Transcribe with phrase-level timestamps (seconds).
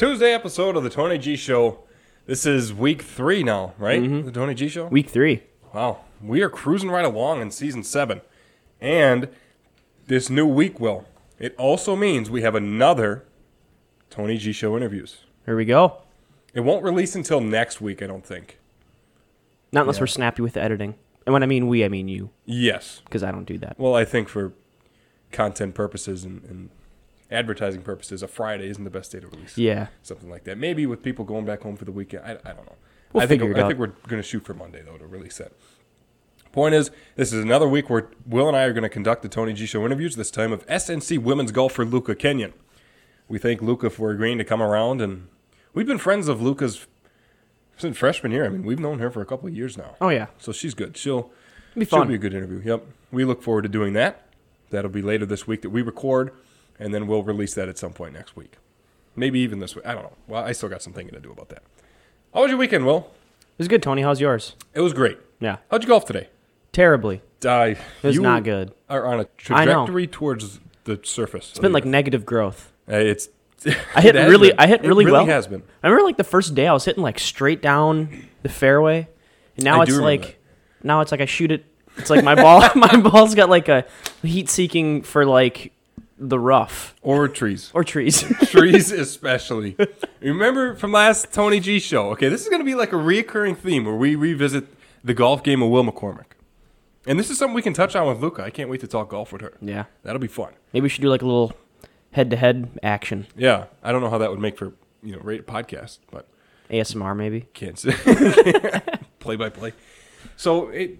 [0.00, 1.80] Tuesday episode of the Tony G Show.
[2.24, 4.00] This is week three now, right?
[4.00, 4.24] Mm-hmm.
[4.24, 4.86] The Tony G Show.
[4.86, 5.42] Week three.
[5.74, 8.22] Wow, we are cruising right along in season seven,
[8.80, 9.28] and
[10.06, 11.04] this new week will.
[11.38, 13.26] It also means we have another
[14.08, 15.18] Tony G Show interviews.
[15.44, 15.98] Here we go.
[16.54, 18.58] It won't release until next week, I don't think.
[19.70, 20.04] Not unless Yeah.
[20.04, 20.94] we're snappy with the editing.
[21.26, 23.02] And when I mean we, I mean you, Yes.
[23.04, 23.78] because I don't do that.
[23.78, 24.54] Well, I think for
[25.30, 26.70] content purposes and, and
[27.30, 29.56] advertising purposes, a Friday isn't the best day to release.
[29.56, 29.88] Yeah.
[30.02, 30.58] Something like that.
[30.58, 32.24] Maybe with people going back home for the weekend.
[32.24, 32.76] I, I don't know.
[33.12, 35.38] We'll I think it I think we're going to shoot for Monday though to release
[35.38, 35.52] that.
[36.52, 39.28] Point is, this is another week where Will and I are going to conduct the
[39.28, 40.16] Tony G Show interviews.
[40.16, 42.52] This time of SNC women's golfer Luca Kenyon.
[43.28, 45.28] We thank Luca for agreeing to come around, and
[45.74, 46.86] we've been friends of Luca's
[47.76, 48.44] since freshman year.
[48.44, 49.94] I mean, we've known her for a couple of years now.
[50.00, 50.26] Oh yeah.
[50.38, 50.96] So she's good.
[50.96, 51.30] She'll
[51.76, 52.60] It'll be Should be a good interview.
[52.64, 52.84] Yep.
[53.12, 54.26] We look forward to doing that.
[54.70, 56.32] That'll be later this week that we record,
[56.80, 58.54] and then we'll release that at some point next week.
[59.14, 59.86] Maybe even this week.
[59.86, 60.12] I don't know.
[60.26, 61.62] Well, I still got some thinking to do about that.
[62.34, 63.10] How was your weekend, Will?
[63.40, 64.02] It was good, Tony.
[64.02, 64.56] How's yours?
[64.74, 65.18] It was great.
[65.40, 65.58] Yeah.
[65.70, 66.28] How'd you golf today?
[66.72, 67.22] Terribly.
[67.44, 68.72] I, It was you not good.
[68.88, 71.50] Are on a trajectory towards the surface.
[71.50, 72.72] It's been like negative growth.
[72.90, 73.28] Uh, it's.
[73.94, 74.58] I hit it really- been.
[74.58, 75.26] I hit It really well.
[75.26, 75.62] has been.
[75.82, 79.08] I remember like the first day I was hitting like straight down the fairway.
[79.56, 80.38] And now I it's like
[80.82, 83.84] now it's like I shoot it it's like my ball my ball's got like a
[84.22, 85.72] heat seeking for like
[86.22, 87.70] the rough Or trees.
[87.74, 88.22] or trees.
[88.50, 89.76] trees especially.
[90.20, 92.10] Remember from last Tony G show?
[92.10, 94.66] Okay, this is going to be like a reoccurring theme where we revisit
[95.02, 96.32] the golf game of Will McCormick.
[97.06, 98.42] And this is something we can touch on with Luca.
[98.44, 99.54] I can't wait to talk golf with her.
[99.62, 99.84] yeah.
[100.02, 100.52] That'll be fun.
[100.74, 101.54] Maybe we should do like a little
[102.12, 103.26] head to head action.
[103.34, 106.28] Yeah, I don't know how that would make for you know rate podcast, but
[106.70, 107.46] ASMR maybe.
[107.54, 107.92] can't say
[109.18, 109.72] play by play.
[110.36, 110.98] So a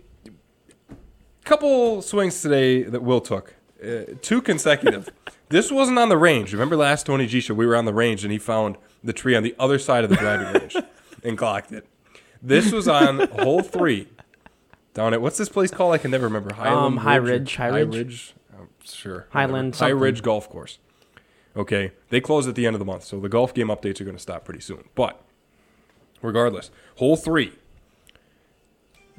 [1.45, 5.09] couple swings today that Will took, uh, two consecutive.
[5.49, 6.53] this wasn't on the range.
[6.53, 9.35] Remember last Tony G show we were on the range and he found the tree
[9.35, 10.77] on the other side of the driving range
[11.25, 11.87] and clocked it.
[12.43, 14.09] This was on hole three
[14.95, 15.95] down at what's this place called?
[15.95, 16.55] I can never remember.
[16.55, 17.95] Highland Um, High Ridge, High Ridge?
[17.97, 18.35] Ridge.
[18.59, 19.27] Oh, sure.
[19.31, 19.77] Highland.
[19.77, 19.89] High.
[19.89, 20.79] Ridge Golf Course.
[21.57, 24.05] Okay, they close at the end of the month, so the golf game updates are
[24.05, 24.85] going to stop pretty soon.
[24.95, 25.21] But
[26.23, 27.53] regardless, hole three.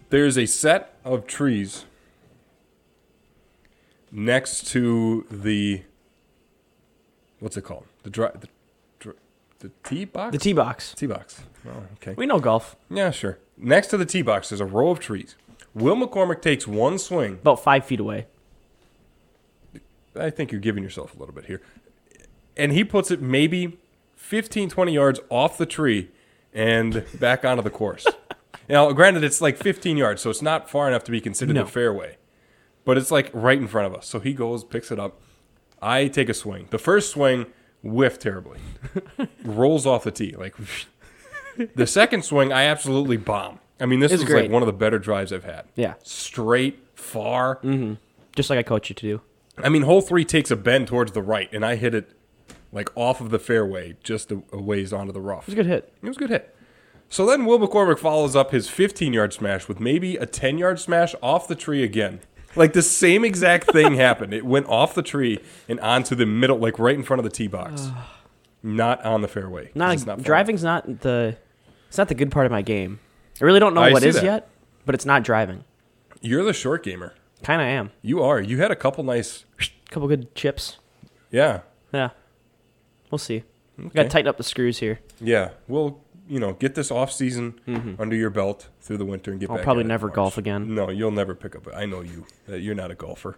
[0.10, 1.86] There's a set of trees
[4.12, 5.84] next to the
[7.40, 7.86] what's it called?
[8.04, 8.48] The dry the,
[9.60, 10.32] the tee box.
[10.32, 10.94] The tee box.
[10.96, 11.42] tee box.
[11.68, 12.16] Oh, okay.
[12.18, 12.76] We know golf.
[12.90, 13.38] Yeah, sure.
[13.58, 15.36] Next to the tee box, there's a row of trees.
[15.76, 17.34] Will McCormick takes one swing.
[17.34, 18.26] About five feet away.
[20.20, 21.62] I think you're giving yourself a little bit here.
[22.58, 23.78] And he puts it maybe
[24.16, 26.10] 15, 20 yards off the tree
[26.54, 28.06] and back onto the course.
[28.70, 31.62] now, granted, it's like 15 yards, so it's not far enough to be considered No.
[31.64, 32.18] a fairway.
[32.84, 34.08] But it's like right in front of us.
[34.08, 35.22] So he goes, picks it up.
[35.82, 36.68] I take a swing.
[36.70, 37.48] The first swing,
[37.84, 38.60] whiff terribly.
[39.44, 40.36] Rolls off the tee.
[40.36, 40.56] Like
[41.76, 43.60] the second swing, I absolutely bomb.
[43.80, 45.66] I mean, this is like one of the better drives I've had.
[45.76, 45.96] Yeah.
[46.04, 47.58] Straight, far.
[47.58, 47.96] Mm-hmm.
[48.36, 49.22] Just like I coach you to do.
[49.58, 52.12] I mean, hole three takes a bend towards the right, and I hit it
[52.72, 55.44] like off of the fairway, just a, a ways onto the rough.
[55.44, 55.94] It was a good hit.
[56.02, 56.56] It was a good hit.
[57.10, 60.80] So then Will McCormick follows up his 15 yard smash with maybe a 10 yard
[60.80, 62.22] smash off the tree again.
[62.56, 64.34] Like the same exact thing happened.
[64.34, 65.40] It went off the tree
[65.70, 67.90] and onto the middle, like right in front of the tee box.
[68.64, 69.66] not on the fairway.
[69.68, 71.36] 'cause Not, it's driving's not the
[71.88, 73.00] it's not the good part of my game.
[73.42, 74.24] I really don't know I what see is that.
[74.24, 74.50] yet,
[74.86, 75.64] but it's not driving.
[76.22, 77.14] You're the short gamer.
[77.42, 77.92] Kind of am.
[78.04, 78.40] You are.
[78.40, 79.46] You had a couple nice.
[79.90, 80.78] couple good chips.
[81.32, 81.62] Yeah.
[81.92, 82.10] Yeah.
[83.10, 83.44] We'll see.
[83.80, 84.04] Got Okay.
[84.04, 85.00] to tighten up the screws here.
[85.20, 85.50] Yeah.
[85.68, 86.00] We'll,
[86.32, 87.60] you know, get this off season
[88.00, 89.52] under your belt through the winter and get Mm-hmm.
[89.52, 90.74] I'll back probably at it never golf again.
[90.74, 91.68] No, you'll never pick up.
[91.76, 92.26] I know you.
[92.50, 93.38] Uh, You're not a golfer.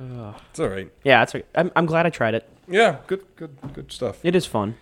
[0.00, 0.90] It's all right.
[1.04, 1.34] Yeah, it's.
[1.54, 2.48] I'm, I'm glad I tried it.
[2.68, 4.18] Yeah, good, good, good stuff.
[4.24, 4.76] It is fun.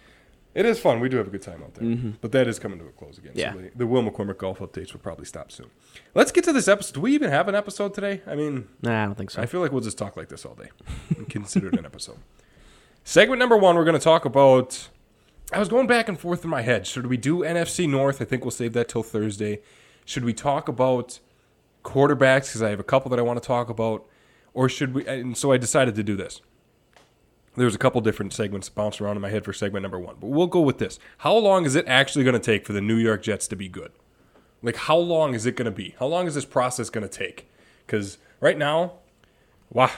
[0.55, 1.01] It is fun.
[1.01, 2.13] We do have a good time out there.
[2.23, 3.33] But that is coming to a close again.
[3.35, 3.53] Yeah.
[3.53, 5.67] So the, the Will McCormick golf updates will probably stop soon.
[6.15, 6.95] Let's get to this episode.
[6.95, 8.23] Do we even have an episode today?
[8.27, 9.43] I mean, Nah, I don't think so.
[9.43, 10.71] I feel like we'll just talk like this all day
[11.15, 12.17] and consider it an episode.
[13.05, 14.89] Segment number one, we're going to talk about.
[15.53, 16.87] I was going back and forth in my head.
[16.87, 18.21] Should we do NFC North?
[18.21, 19.61] I think we'll save that till Thursday.
[20.05, 21.21] Should we talk about
[21.85, 22.49] quarterbacks?
[22.49, 24.05] Because I have a couple that I want to talk about.
[24.55, 25.07] Or should we?
[25.07, 26.41] And so I decided to do this.
[27.57, 30.27] There's a couple different segments bouncing around in my head for segment number one, but
[30.27, 30.99] we'll go with this.
[31.19, 33.67] How long is it actually going to take for the New York Jets to be
[33.67, 33.93] good?
[34.63, 35.95] Like, how long is it going to be?
[35.99, 37.49] How long is this process going to take?
[37.87, 38.95] Because right now,
[39.71, 39.91] wow,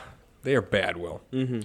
[0.42, 1.20] they are bad, Will.
[1.32, 1.62] Mm-hmm.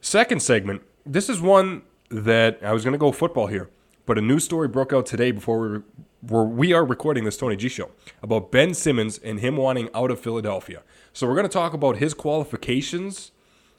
[0.00, 3.70] Second segment, this is one that I was going to go football here,
[4.06, 5.80] but a news story broke out today before we,
[6.22, 7.90] were, we are recording this Tony G show
[8.22, 10.82] about Ben Simmons and him wanting out of Philadelphia.
[11.12, 13.32] So we're going to talk about his qualifications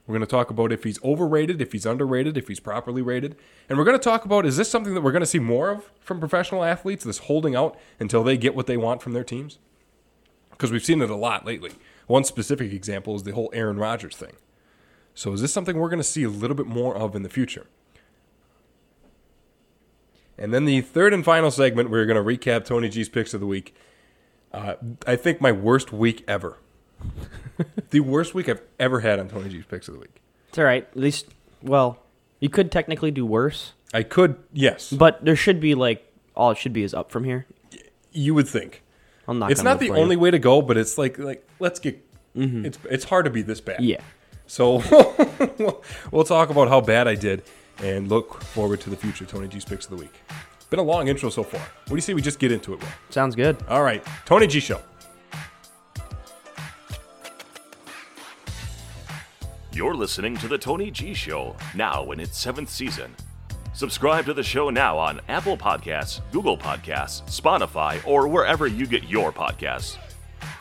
[0.07, 3.35] We're going to talk about if he's overrated, if he's underrated, if he's properly rated.
[3.67, 5.69] And we're going to talk about is this something that we're going to see more
[5.69, 9.25] of from professional athletes, this holding out until they get what they want from their
[9.25, 9.59] teams?
[10.51, 11.71] Because we've seen it a lot lately.
[12.07, 14.33] One specific example is the whole Aaron Rodgers thing.
[15.13, 17.29] So is this something we're going to see a little bit more of in the
[17.29, 17.67] future?
[20.37, 23.39] And then the third and final segment, we're going to recap Tony G's picks of
[23.39, 23.75] the week.
[24.53, 24.75] Uh,
[25.05, 26.57] I think my worst week ever.
[27.89, 30.21] the worst week I've ever had on Tony G's picks of the week.
[30.49, 30.87] It's all right.
[30.89, 31.27] At least,
[31.61, 32.03] well,
[32.39, 36.57] you could technically do worse, I could, yes, but there should be like all it
[36.57, 37.45] should be is up from here.
[38.11, 38.83] you would think.
[39.27, 39.51] I'm not.
[39.51, 42.03] It's not the only way to go, but it's like like let's get.
[42.35, 43.81] It's it's hard to be this bad.
[43.81, 44.01] Yeah.
[44.45, 44.81] So
[45.57, 47.43] we'll, we'll talk about how bad I did
[47.83, 50.13] and look forward to the future Tony G's picks of the week.
[50.69, 51.61] Been a long intro so far.
[51.61, 52.81] What do you say we just get into it?
[52.81, 52.89] Will?
[53.09, 53.57] Sounds good.
[53.69, 54.81] All right, Tony G show.
[59.71, 63.13] You're listening to The Tony G Show, now in its seventh season.
[63.73, 69.03] Subscribe to the show now on Apple Podcasts, Google Podcasts, Spotify, or wherever you get
[69.03, 69.97] your podcasts.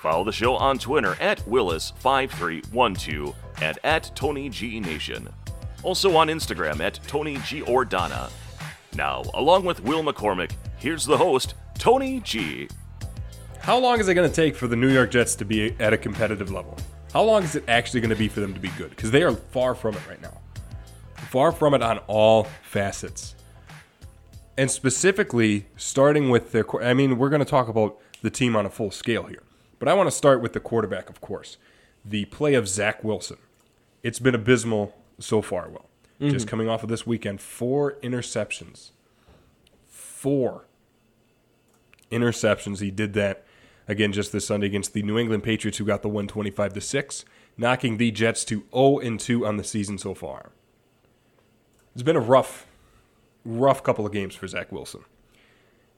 [0.02, 5.30] Follow the show on Twitter at Willis5312 and at Tony G Nation.
[5.82, 8.30] Also on Instagram at Tony G Ordana.
[8.94, 12.68] Now, along with Will McCormick, here's the host, Tony G.
[13.60, 15.92] How long is it going to take for the New York Jets to be at
[15.92, 16.76] a competitive level?
[17.12, 18.90] How long is it actually going to be for them to be good?
[18.90, 20.38] Because they are far from it right now.
[21.30, 23.34] Far from it on all facets.
[24.56, 28.64] And specifically, starting with their, I mean, we're going to talk about the team on
[28.66, 29.42] a full scale here.
[29.78, 31.58] But I want to start with the quarterback, of course.
[32.04, 33.38] The play of Zach Wilson.
[34.02, 35.86] It's been abysmal so far, Will.
[36.18, 38.92] Just coming off of this weekend, four interceptions.
[39.86, 40.64] Four
[42.10, 42.80] interceptions.
[42.80, 43.44] He did that
[43.86, 47.24] again just this Sunday against the New England Patriots, who got the 125 to 6,
[47.58, 50.52] knocking the Jets to 0 and 2 on the season so far.
[51.92, 52.66] It's been a rough,
[53.44, 55.04] rough couple of games for Zach Wilson.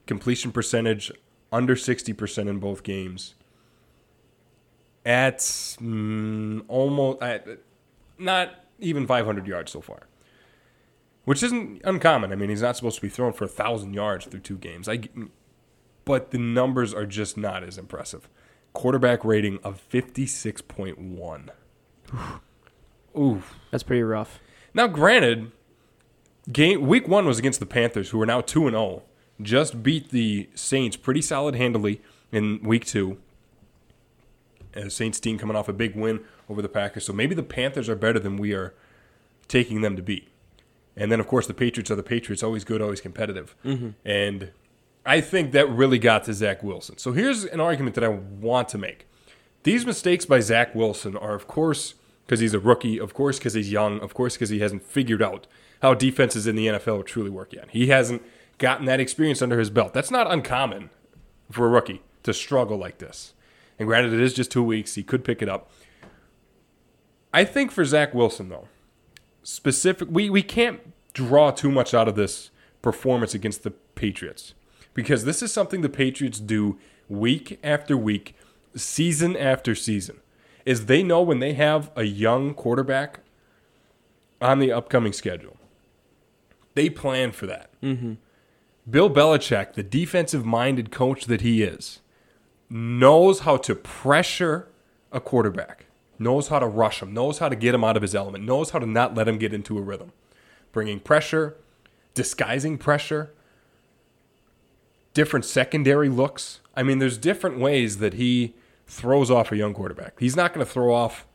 [0.05, 1.11] Completion percentage
[1.51, 3.35] under 60% in both games.
[5.05, 7.47] At mm, almost, at,
[8.17, 10.07] not even 500 yards so far
[11.29, 12.31] which isn't uncommon.
[12.31, 14.89] I mean, he's not supposed to be thrown for a thousand yards through two games.
[14.89, 15.01] I,
[16.03, 18.27] but the numbers are just not as impressive.
[18.73, 21.51] Quarterback rating of fifty six point one.
[23.15, 23.43] Ooh.
[23.69, 24.39] That's pretty rough.
[24.73, 25.51] Now, granted,
[26.51, 29.03] game week one was against the Panthers, who are now two and zero.
[29.39, 32.01] Just beat the Saints pretty solid handily
[32.31, 33.19] in week two.
[34.73, 37.89] As Saints team coming off a big win over the Packers, so maybe the Panthers
[37.89, 38.73] are better than we are
[39.47, 40.29] taking them to be.
[40.95, 43.55] And then, of course, the Patriots are the Patriots, always good, always competitive.
[43.65, 43.89] Mm-hmm.
[44.05, 44.51] And
[45.05, 46.97] I think that really got to Zach Wilson.
[46.97, 49.07] So here's an argument that I want to make.
[49.63, 51.95] These mistakes by Zach Wilson are, of course,
[52.25, 55.21] because he's a rookie, of course, because he's young, of course, because he hasn't figured
[55.21, 55.47] out
[55.81, 57.69] how defenses in the NFL truly work yet.
[57.71, 58.21] He hasn't
[58.57, 59.93] gotten that experience under his belt.
[59.93, 60.89] That's not uncommon
[61.49, 63.33] for a rookie to struggle like this.
[63.79, 64.95] And granted, it is just two weeks.
[64.95, 65.71] He could pick it up.
[67.33, 68.67] I think for Zach Wilson, though,
[69.41, 70.81] specific we, we can't
[71.13, 74.53] draw too much out of this performance against the Patriots
[74.93, 76.77] because this is something the Patriots do
[77.07, 78.35] week after week,
[78.75, 80.19] season after season.
[80.65, 83.21] Is they know when they have a young quarterback
[84.41, 85.57] on the upcoming schedule.
[86.75, 87.69] They plan for that.
[87.81, 88.13] Mm-hmm.
[88.89, 92.01] Bill Belichick, the defensive minded coach that he is,
[92.69, 94.67] knows how to pressure
[95.11, 95.85] a quarterback,
[96.17, 98.71] knows how to rush him, knows how to get him out of his element, knows
[98.71, 100.11] how to not let him get into a rhythm.
[100.71, 101.55] Bringing pressure,
[102.13, 103.31] disguising pressure,
[105.13, 106.59] different secondary looks.
[106.75, 108.53] I mean, there's different ways that he
[108.85, 110.19] throws off a young quarterback.
[110.19, 111.25] He's not going to throw off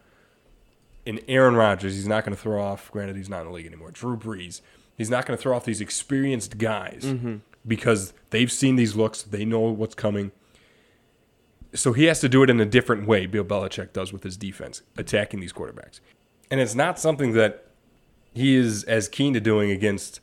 [1.07, 1.95] an Aaron Rodgers.
[1.95, 4.61] He's not going to throw off, granted, he's not in the league anymore, Drew Brees.
[4.97, 7.37] He's not going to throw off these experienced guys mm-hmm.
[7.67, 10.31] because they've seen these looks, they know what's coming.
[11.75, 14.37] So he has to do it in a different way, Bill Belichick does with his
[14.37, 16.01] defense, attacking these quarterbacks.
[16.51, 17.67] And it's not something that
[18.33, 20.21] he is as keen to doing against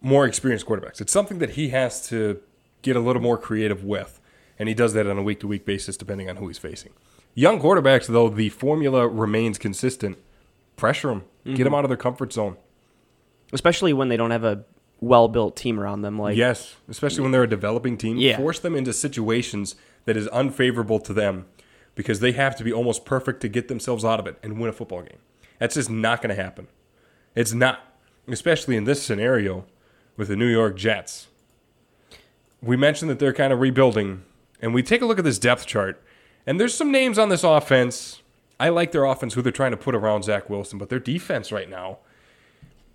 [0.00, 1.00] more experienced quarterbacks.
[1.00, 2.40] It's something that he has to
[2.82, 4.20] get a little more creative with.
[4.58, 6.92] And he does that on a week to week basis depending on who he's facing.
[7.34, 10.18] Young quarterbacks, though, the formula remains consistent.
[10.76, 11.74] Pressure them, get them mm-hmm.
[11.74, 12.56] out of their comfort zone.
[13.52, 14.64] Especially when they don't have a
[15.00, 16.18] well built team around them.
[16.18, 18.16] Like Yes, especially when they're a developing team.
[18.16, 18.36] Yeah.
[18.36, 21.46] Force them into situations that is unfavorable to them
[21.94, 24.68] because they have to be almost perfect to get themselves out of it and win
[24.68, 25.18] a football game.
[25.58, 26.68] That's just not going to happen.
[27.34, 27.80] It's not,
[28.28, 29.64] especially in this scenario
[30.16, 31.28] with the New York Jets.
[32.62, 34.24] We mentioned that they're kind of rebuilding,
[34.60, 36.02] and we take a look at this depth chart,
[36.46, 38.22] and there's some names on this offense.
[38.58, 41.52] I like their offense, who they're trying to put around Zach Wilson, but their defense
[41.52, 41.98] right now,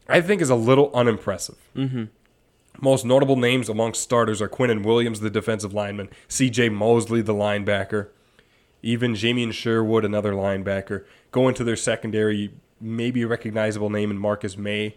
[0.08, 1.58] I think, is a little unimpressive.
[1.75, 2.06] Mm-hmm.
[2.82, 6.70] Most notable names amongst starters are Quinnen Williams, the defensive lineman, C.J.
[6.70, 8.08] Mosley, the linebacker,
[8.82, 11.04] even Jamien Sherwood, another linebacker.
[11.32, 14.96] Go into their secondary, maybe a recognizable name in Marcus Maye,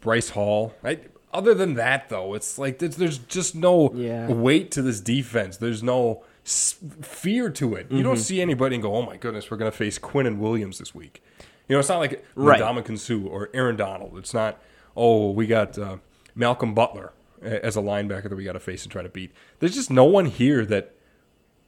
[0.00, 0.74] Bryce Hall.
[0.84, 1.00] I,
[1.32, 4.28] other than that, though, it's like there's, there's just no Yeah.
[4.28, 5.56] weight to this defense.
[5.56, 7.86] There's no s- fear to it.
[7.90, 8.04] You Mm-hmm.
[8.04, 10.94] don't see anybody and go, "Oh my goodness, we're going to face Quinnen Williams this
[10.94, 11.22] week."
[11.68, 12.60] You know, it's not like Right.
[12.98, 14.16] Suh or Aaron Donald.
[14.18, 14.58] It's not,
[14.96, 15.96] "Oh, we got uh,
[16.36, 17.12] Malcolm Butler
[17.42, 20.04] as a linebacker that we got to face and try to beat." There's just no
[20.04, 20.92] one here that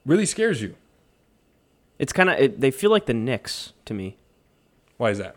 [0.06, 0.76] really scares you.
[1.98, 4.16] It's kind of it, they feel like the Knicks to me.
[4.98, 5.34] Why is that?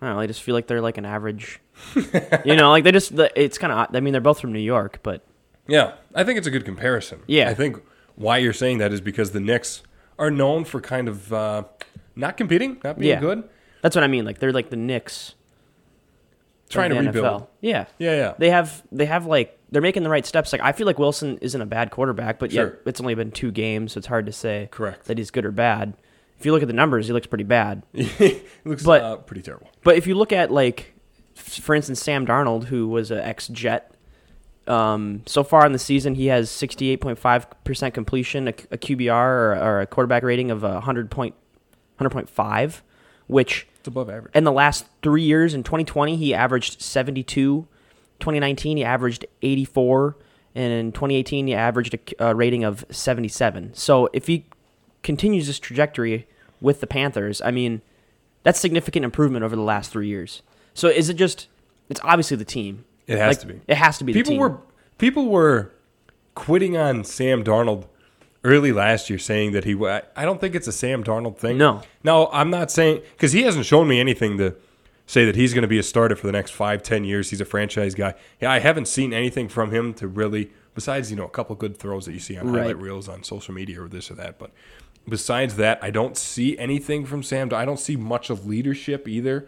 [0.00, 0.20] I don't know.
[0.20, 1.60] I just feel like they're like an average.
[2.44, 3.94] you know, like they just it's kind of.
[3.94, 5.22] I mean, they're both from New York, but
[5.66, 7.20] Yeah, I think it's a good comparison.
[7.26, 7.48] Yeah.
[7.48, 7.78] I think
[8.16, 9.82] why you're saying that is because the Knicks
[10.18, 11.64] are known for kind of uh,
[12.14, 13.20] not competing, not being Yeah.
[13.20, 13.44] good,
[13.80, 14.24] that's what I mean.
[14.24, 15.34] Like they're like the Knicks.
[16.72, 17.42] Trying to the rebuild.
[17.42, 17.46] NFL.
[17.60, 17.84] Yeah.
[17.98, 18.34] Yeah, yeah.
[18.38, 20.52] They have they have like they're making the right steps.
[20.52, 22.64] Like I feel like Wilson isn't a bad quarterback, but Sure.
[22.66, 25.04] yet it's only been two games, so it's hard to say Correct.
[25.06, 25.94] that he's good or bad.
[26.38, 27.82] If you look at the numbers, he looks pretty bad.
[27.94, 29.68] it looks But- uh, pretty terrible.
[29.84, 30.94] But if you look at like,
[31.34, 33.94] for instance, Sam Darnold, who was an ex-Jet,
[34.66, 39.80] um, so far in the season he has 68.5% completion, a, a QBR or, or
[39.80, 41.34] a quarterback rating of a 100 point,
[42.00, 42.80] 100.5,
[43.32, 44.34] which It's above average.
[44.34, 47.66] in the last three years, in 2020 he averaged 72,
[48.20, 50.16] 2019 he averaged 84,
[50.54, 53.74] and in 2018 he averaged a, a uh, rating of 77.
[53.74, 54.44] So if he
[55.02, 56.28] continues this trajectory
[56.60, 57.82] with the Panthers, I mean,
[58.44, 60.42] that's significant improvement over the last three years.
[60.74, 61.48] So is it just?
[61.88, 62.84] It's obviously the team.
[63.06, 63.60] It has Like, to be.
[63.66, 64.12] It has to be.
[64.12, 64.40] People the team.
[64.40, 64.58] were
[64.98, 65.72] people were
[66.34, 67.84] quitting on Sam Darnold
[68.44, 69.74] early last year, saying that he.
[69.84, 71.58] I don't think it's a Sam Darnold thing.
[71.58, 71.82] No.
[72.02, 74.54] no, I'm not saying because he hasn't shown me anything to
[75.06, 77.30] say that he's going to be a starter for the next five, ten years.
[77.30, 78.14] He's a franchise guy.
[78.40, 80.50] Yeah, I haven't seen anything from him to really.
[80.74, 82.60] Besides, you know, a couple good throws that you see on Right.
[82.62, 84.52] highlight reels on social media or this or that, but
[85.06, 87.50] besides that, I don't see anything from Sam.
[87.52, 89.46] I don't see much of leadership either.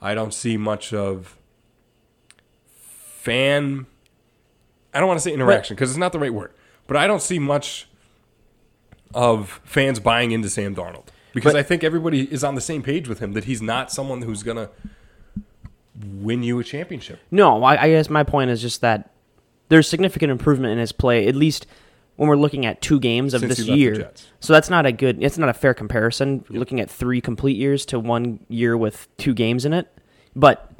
[0.00, 1.36] I don't see much of
[2.68, 3.86] fan.
[4.94, 6.52] I don't want to say interaction because it's not the right word,
[6.86, 7.88] but I don't see much
[9.14, 12.82] of fans buying into Sam Darnold because But- I think everybody is on the same
[12.82, 14.70] page with him that he's not someone who's gonna
[16.14, 17.20] win you a championship.
[17.30, 19.10] No, I, I guess my point is just that
[19.68, 21.66] there's significant improvement in his play, at least
[22.16, 24.10] when we're looking at two games of Since this he left the year.
[24.40, 25.22] So that's not a good.
[25.22, 26.44] It's not a fair comparison.
[26.48, 29.88] Looking at three complete years to one year with two games in it,
[30.34, 30.70] but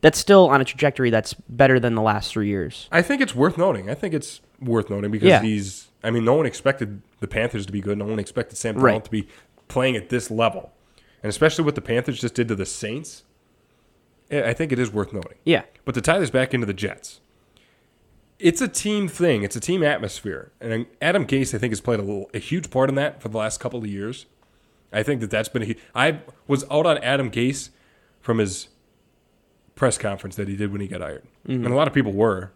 [0.00, 2.88] that's still on a trajectory that's better than the last three years.
[2.90, 3.88] I think it's worth noting.
[3.88, 5.42] I think it's worth noting because Yeah.
[5.42, 5.88] he's.
[6.02, 7.98] I mean, no one expected the Panthers to be good.
[7.98, 9.04] No one expected Sam Darnold Right.
[9.04, 9.28] to be
[9.68, 10.72] playing at this level,
[11.22, 13.22] and especially what the Panthers just did to the Saints.
[14.30, 15.38] I I think it is worth noting.
[15.44, 17.20] Yeah, But to tie this back into the Jets,
[18.38, 19.42] it's a team thing.
[19.44, 22.38] It's a team atmosphere, and um, Adam Gase, I think, has played a, little, a
[22.38, 24.26] huge part in that for the last couple of years.
[24.92, 25.62] I think that that's been.
[25.62, 27.70] A, I was out on Adam Gase
[28.20, 28.68] from his
[29.74, 31.64] press conference that he did when he got hired, mm-hmm.
[31.64, 32.52] and a lot of people were.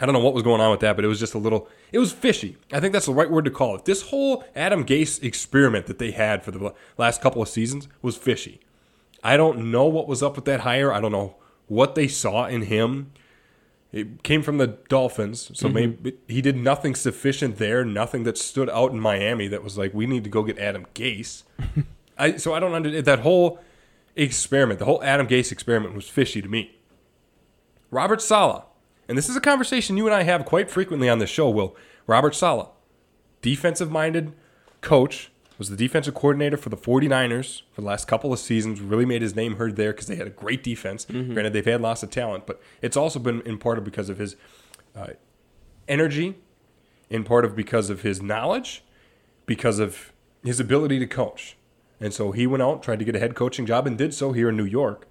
[0.00, 1.68] I don't know what was going on with that, but it was just a little.
[1.92, 2.56] It was fishy.
[2.72, 3.84] I think that's the right word to call it.
[3.84, 8.16] This whole Adam Gase experiment that they had for the last couple of seasons was
[8.16, 8.60] fishy.
[9.22, 10.92] I don't know what was up with that hire.
[10.92, 11.36] I don't know
[11.68, 13.12] what they saw in him.
[13.92, 15.74] It came from the Dolphins, so mm-hmm.
[15.74, 17.84] maybe he did nothing sufficient there.
[17.84, 20.86] Nothing that stood out in Miami that was like, we need to go get Adam
[20.94, 21.42] Gase.
[22.18, 23.58] I so I don't understand that whole
[24.14, 24.78] experiment.
[24.78, 26.78] The whole Adam Gase experiment was fishy to me.
[27.90, 28.62] Robert Saleh,
[29.10, 31.50] and this is a conversation you and I have quite frequently on this show.
[31.50, 31.76] Will
[32.06, 32.68] Robert Saleh,
[33.42, 34.32] defensive-minded
[34.82, 38.80] coach, was the defensive coordinator for the 49ers for the last couple of seasons.
[38.80, 41.06] Really made his name heard there because they had a great defense.
[41.34, 44.18] Granted, they've had lots of talent, but it's also been in part of because of
[44.18, 44.36] his
[44.96, 45.08] uh,
[45.88, 46.38] energy,
[47.10, 48.84] in part of because of his knowledge,
[49.44, 50.12] because of
[50.44, 51.56] his ability to coach.
[52.00, 54.30] And so he went out, tried to get a head coaching job, and did so
[54.30, 55.08] here in New York.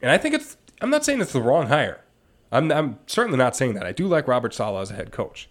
[0.00, 2.03] And I think it's, I'm not saying it's the wrong hire.
[2.52, 3.86] I'm, I'm certainly not saying that.
[3.86, 5.48] I do like Robert Saleh as a head coach.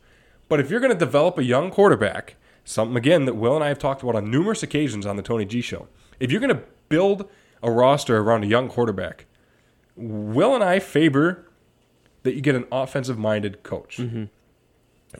[0.49, 3.69] But if you're going to develop a young quarterback, something again that Will and I
[3.69, 5.87] have talked about on numerous occasions on the Tony G show,
[6.19, 7.29] if you're going to build
[7.61, 9.25] a roster around a young quarterback,
[9.95, 11.49] Will and I favor
[12.23, 13.97] that you get an offensive minded coach.
[13.97, 14.25] Mm-hmm.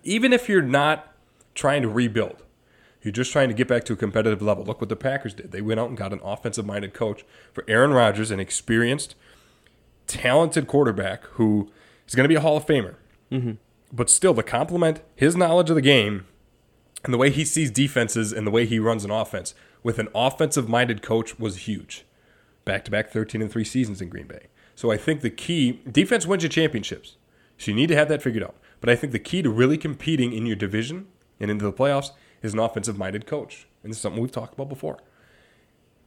[0.03, 1.13] Even if you're not
[1.53, 2.44] trying to rebuild,
[3.01, 4.63] you're just trying to get back to a competitive level.
[4.63, 5.51] Look what the Packers did.
[5.51, 9.15] They went out and got an offensive minded coach for Aaron Rodgers, an experienced,
[10.07, 11.72] talented quarterback who
[12.07, 12.95] is going to be a Hall of Famer.
[13.31, 13.53] Mm-hmm.
[13.91, 16.25] But still, to complement his knowledge of the game
[17.03, 20.07] and the way he sees defenses and the way he runs an offense with an
[20.15, 22.05] offensive minded coach was huge.
[22.65, 24.48] Back to back 13 and 3 seasons in Green Bay.
[24.75, 27.17] So I think the key defense wins you championships.
[27.57, 28.55] So you need to have that figured out.
[28.81, 31.07] But I think the key to really competing in your division
[31.39, 33.67] and into the playoffs is an offensive minded coach.
[33.83, 34.98] And this is something we've talked about before.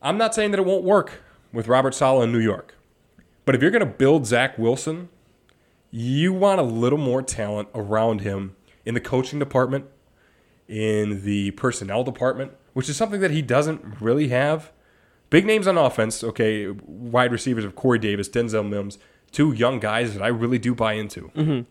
[0.02, 1.22] I'm not saying that it won't work
[1.52, 2.75] with Robert Saleh in New York.
[3.46, 5.08] But if you're going to build Zach Wilson,
[5.90, 9.86] you want a little more talent around him in the coaching department,
[10.68, 14.72] in the personnel department, which is something that he doesn't really have.
[15.30, 18.98] Big names on offense, okay, wide receivers of Corey Davis, Denzel Mims,
[19.32, 21.30] two young guys that I really do buy into.
[21.36, 21.62] Mm-hmm.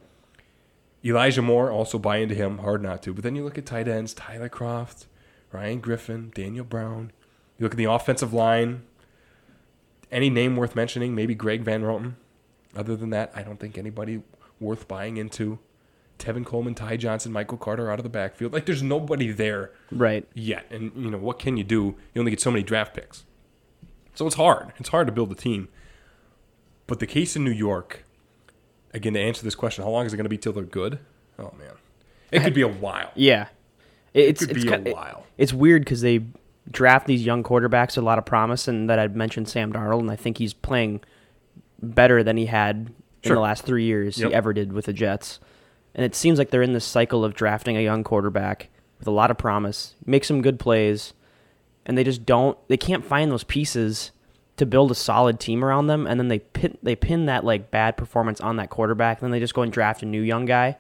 [1.08, 3.14] Elijah Moore, also buy into him, hard not to.
[3.14, 5.06] But then you look at tight ends, Tyler Kroft,
[5.52, 7.12] Ryan Griffin, Daniel Brown.
[7.58, 8.84] You look at the offensive line,
[10.12, 12.14] any name worth mentioning, maybe Greg Van Roten.
[12.76, 14.22] Other than that, I don't think anybody
[14.60, 15.60] worth buying into.
[16.20, 18.54] Tevin Coleman, Ty Johnson, Michael Carter out of the backfield.
[18.54, 20.26] Like there's nobody there Right.
[20.34, 20.66] yet.
[20.72, 21.96] And you know, what can you do?
[22.14, 23.26] You only get so many draft picks.
[24.14, 24.72] So it's hard.
[24.78, 25.68] It's hard to build a team.
[26.88, 28.06] But the case in New York,
[28.94, 31.00] again, to answer this question, how long is it going to be till they're good?
[31.38, 31.74] Oh man.
[32.32, 33.12] It could be a while.
[33.16, 33.48] Yeah.
[34.14, 35.26] It's could it's be a ki- while.
[35.38, 36.22] It's weird because they
[36.72, 40.00] draft these young quarterbacks with a lot of promise, and that I'd mentioned Sam Darnold,
[40.02, 41.02] and I think he's playing
[41.82, 42.92] better than he had
[43.24, 44.30] in the last three years Yep.
[44.30, 45.40] he ever did with the Jets.
[45.94, 48.70] And it seems like they're in this cycle of drafting a young quarterback
[49.00, 51.14] with a lot of promise, make some good plays,
[51.86, 52.58] and they just don't.
[52.68, 54.12] They can't find those pieces
[54.58, 57.72] to build a solid team around them, and then they pin they pin that like
[57.72, 60.46] bad performance on that quarterback, and then they just go and draft a new young
[60.46, 60.78] guy,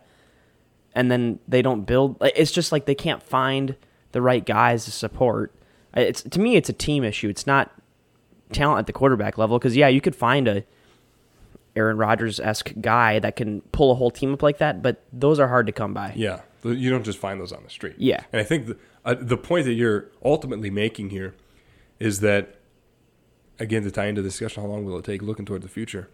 [0.93, 2.17] and then they don't build.
[2.21, 3.75] It's just like they can't find
[4.11, 5.53] the right guys to support.
[5.95, 7.29] It's to me, it's a team issue.
[7.29, 7.71] It's not
[8.51, 10.63] talent at the quarterback level because yeah, you could find a
[11.75, 15.39] Aaron Rodgers esque guy that can pull a whole team up like that, but those
[15.39, 16.13] are hard to come by.
[16.15, 16.41] Yeah.
[16.63, 17.95] You don't just find those on the street.
[17.97, 18.23] Yeah.
[18.31, 21.35] And I think the, uh, the point that you're ultimately making here
[21.99, 22.55] is that,
[23.59, 26.09] again, to tie into the discussion, how long will it take looking toward the future?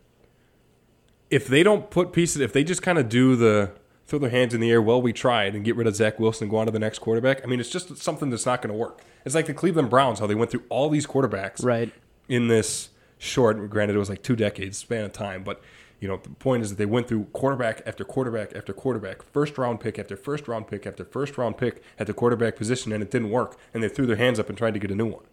[1.29, 3.71] If they don't put pieces, if they just kind of do the
[4.11, 6.43] throw their hands in the air, well, we tried, and get rid of Zach Wilson
[6.43, 8.71] and go on to the next quarterback, I mean, it's just something that's not going
[8.71, 9.01] to work.
[9.25, 11.93] It's like the Cleveland Browns, how they went through all these quarterbacks Right.
[12.27, 15.61] in this short, granted, it was like two decades span of time, but
[16.01, 19.57] you know, the point is that they went through quarterback after quarterback after quarterback, first
[19.57, 23.01] round pick after first round pick after first round pick at the quarterback position, and
[23.01, 25.05] it didn't work, and they threw their hands up and tried to get a new
[25.05, 25.23] one.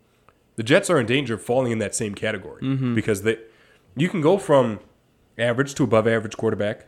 [0.57, 2.95] The Jets are in danger of falling in that same category mm-hmm.
[2.95, 3.39] because they,
[3.97, 4.81] you can go from
[5.39, 6.87] average to above average quarterback,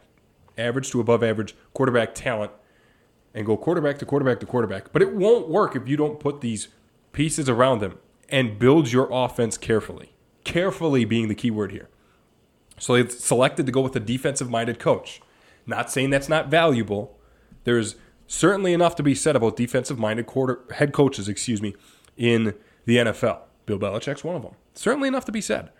[0.61, 2.53] average to above average quarterback talent,
[3.35, 4.93] and go quarterback to quarterback to quarterback.
[4.93, 6.69] But it won't work if you don't put these
[7.13, 10.13] pieces around them and build your offense carefully.
[10.45, 11.89] Carefully being the key word here.
[12.79, 15.21] So they selected to go with a defensive minded coach.
[15.67, 17.19] Not saying that's not valuable.
[17.65, 17.97] There's
[18.27, 21.75] certainly enough to be said about defensive minded quarter head coaches, excuse me,
[22.17, 22.55] in
[22.87, 23.41] the NFL.
[23.67, 24.55] Bill Belichick's one of them.
[24.75, 25.71] Certainly enough to be said.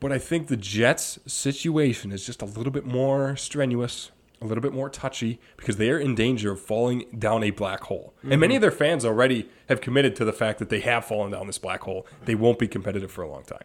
[0.00, 4.62] But I think the Jets' situation is just a little bit more strenuous, a little
[4.62, 8.14] bit more touchy, because they are in danger of falling down a black hole.
[8.22, 8.40] And mm-hmm.
[8.40, 11.48] many of their fans already have committed to the fact that they have fallen down
[11.48, 12.06] this black hole.
[12.24, 13.64] They won't be competitive for a long time.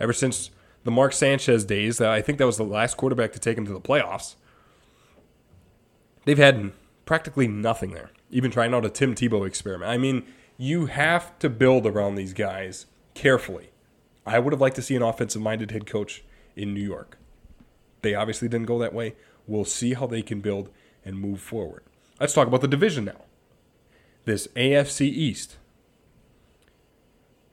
[0.00, 0.50] Ever since
[0.84, 3.72] the Mark Sanchez days, I think that was the last quarterback to take them to
[3.72, 4.36] the playoffs,
[6.24, 6.72] they've had
[7.04, 8.10] practically nothing there.
[8.30, 9.90] Even trying out a Tim Tebow experiment.
[9.90, 10.24] I mean,
[10.56, 13.70] you have to build around these guys carefully.
[14.28, 16.22] I would have liked to see an offensive minded head coach
[16.54, 17.18] in New York.
[18.02, 19.14] They obviously didn't go that way.
[19.46, 20.68] We'll see how they can build
[21.04, 21.82] and move forward.
[22.20, 23.22] Let's talk about the division now.
[24.24, 25.56] This AFC East.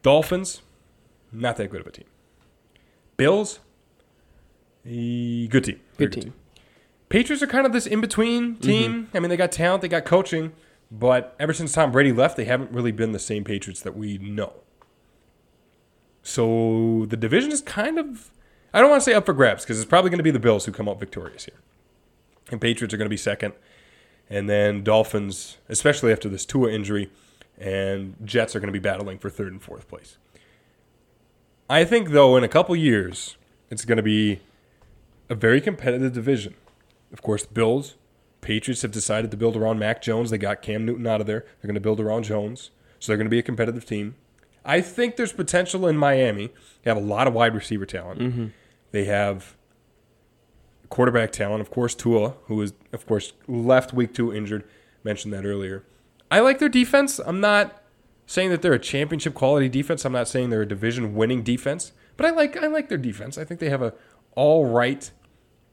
[0.01, 0.61] Dolphins,
[1.31, 2.05] not that good of a team.
[3.17, 3.59] Bills,
[4.85, 5.79] a good team.
[5.97, 6.33] Very Good team.
[7.07, 9.05] Patriots are kind of this in between team.
[9.05, 9.17] Mm-hmm.
[9.17, 10.51] I mean, they got talent, they got coaching,
[10.91, 14.17] but ever since Tom Brady left, they haven't really been the same Patriots that we
[14.17, 14.53] know.
[16.25, 18.31] So the division is kind of,
[18.73, 20.39] I don't want to say up for grabs because it's probably going to be the
[20.39, 21.59] Bills who come out victorious here.
[22.49, 23.53] And Patriots are going to be second.
[24.27, 27.11] And then Dolphins, especially after this Tua injury,
[27.59, 30.17] and Jets are going to be battling for third and fourth place.
[31.69, 33.37] I think, though, in a couple years,
[33.69, 34.41] it's going to be
[35.29, 36.55] a very competitive division.
[37.13, 37.93] Of course, the Bills,
[38.41, 40.31] Patriots have decided to build around Mac Jones.
[40.31, 41.41] They got Cam Newton out of there.
[41.61, 42.71] They're going to build around Jones.
[42.99, 44.15] So they're going to be a competitive team.
[44.65, 46.51] I think there's potential in Miami.
[46.83, 48.19] They have a lot of wide receiver talent.
[48.19, 48.45] Mm-hmm.
[48.91, 49.55] They have
[50.89, 51.61] quarterback talent.
[51.61, 54.63] Of course, Tua, who is, of course, left week two injured.
[55.03, 55.83] Mentioned that earlier.
[56.31, 57.19] I like their defense.
[57.23, 57.81] I'm not
[58.25, 60.03] saying that they're a championship quality defense.
[60.03, 61.91] I'm not saying they're a division winning defense.
[62.17, 63.37] But I like I like their defense.
[63.37, 63.93] I think they have a
[64.35, 65.11] all right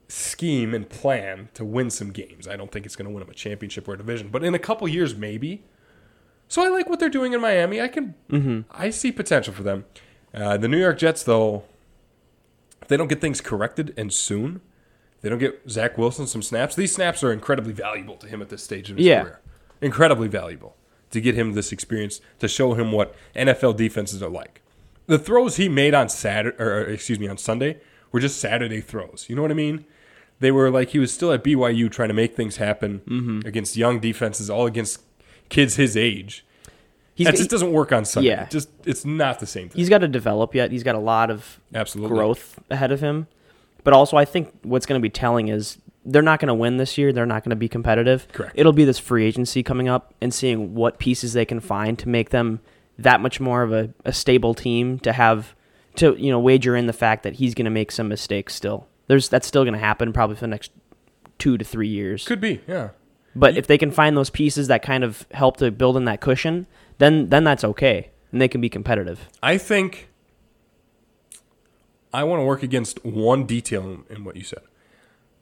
[0.08, 2.46] scheme and plan to win some games.
[2.46, 4.54] I don't think it's going to win them a championship or a division, but in
[4.54, 5.64] a couple years maybe.
[6.52, 7.80] So I like what they're doing in Miami.
[7.80, 8.60] I can, Mm-hmm.
[8.70, 9.86] I see potential for them.
[10.34, 11.62] Uh, the New York Jets, though,
[12.82, 14.60] if they don't get things corrected and soon,
[15.22, 16.74] they don't get Zach Wilson some snaps.
[16.76, 19.22] These snaps are incredibly valuable to him at this stage in his Yeah.
[19.22, 19.40] career.
[19.80, 20.76] Incredibly valuable
[21.10, 24.60] to get him this experience to show him what NFL defenses are like.
[25.06, 27.78] The throws he made on Saturday, or excuse me, on Sunday,
[28.12, 29.24] were just Saturday throws.
[29.30, 29.86] You know what I mean?
[30.40, 33.46] They were like he was still at BYU trying to make things happen Mm-hmm.
[33.48, 35.00] against young defenses, all against
[35.48, 36.44] kids his age.
[37.14, 38.30] He's, That just doesn't work on Sunday.
[38.30, 38.46] Yeah.
[38.46, 39.78] Just it's not the same thing.
[39.78, 40.70] he's got to develop yet.
[40.70, 42.16] He's got a lot of Absolutely.
[42.16, 43.26] growth ahead of him.
[43.84, 46.78] But also, I think what's going to be telling is they're not going to win
[46.78, 47.12] this year.
[47.12, 48.26] They're not going to be competitive.
[48.32, 48.54] Correct.
[48.56, 52.08] It'll be this free agency coming up and seeing what pieces they can find to
[52.08, 52.60] make them
[52.98, 55.54] that much more of a, a stable team to have
[55.96, 58.86] to you know wager in the fact that he's going to make some mistakes still.
[59.08, 60.72] There's that's still going to happen probably for the next
[61.38, 62.24] two to three years.
[62.24, 62.90] Could be, yeah.
[63.34, 63.58] But mm-hmm.
[63.58, 66.66] if they can find those pieces that kind of help to build in that cushion,
[66.98, 69.28] then then that's okay, and they can be competitive.
[69.42, 70.08] I think
[72.12, 74.60] I want to work against one detail in, in what you said.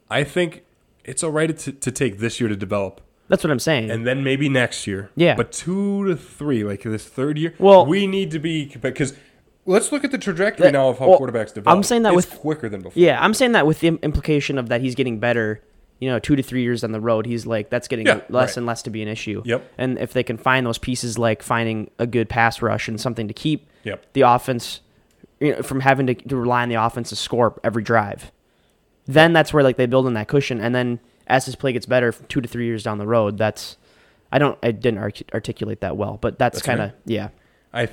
[0.08, 0.64] I think
[1.04, 3.90] it's all right to, to take this year to develop, That's what I'm saying.
[3.90, 5.10] and then maybe next year.
[5.16, 5.34] Yeah.
[5.34, 9.14] But two to three, like this third year, Well- we need to be because
[9.66, 11.76] let's look at the trajectory That- now of how well, quarterbacks develop.
[11.76, 13.00] I'm saying that it's with- quicker than before.
[13.00, 15.62] yeah, I'm saying that with the implication of that he's getting better.
[16.00, 18.50] You know, two to three years down the road, he's like that's getting Yeah, less
[18.50, 18.56] right.
[18.58, 19.42] and less to be an issue.
[19.44, 19.72] Yep.
[19.78, 23.28] And if they can find those pieces, like finding a good pass rush and something
[23.28, 24.06] to keep Yep.
[24.14, 24.80] the offense
[25.40, 28.32] you know, from having to, to rely on the offense to score every drive,
[29.06, 30.60] then that's where like they build in that cushion.
[30.60, 33.76] And then as his play gets better, two to three years down the road, that's
[34.32, 36.98] I don't I didn't artic- articulate that well, but that's, That's kind of right.
[37.04, 37.28] yeah.
[37.72, 37.88] I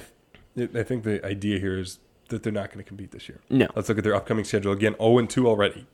[0.55, 3.39] th- I think the idea here is that they're not going to compete this year.
[3.49, 3.67] No.
[3.75, 4.95] Let's look at their upcoming schedule again.
[4.99, 5.85] 0 and 2 already.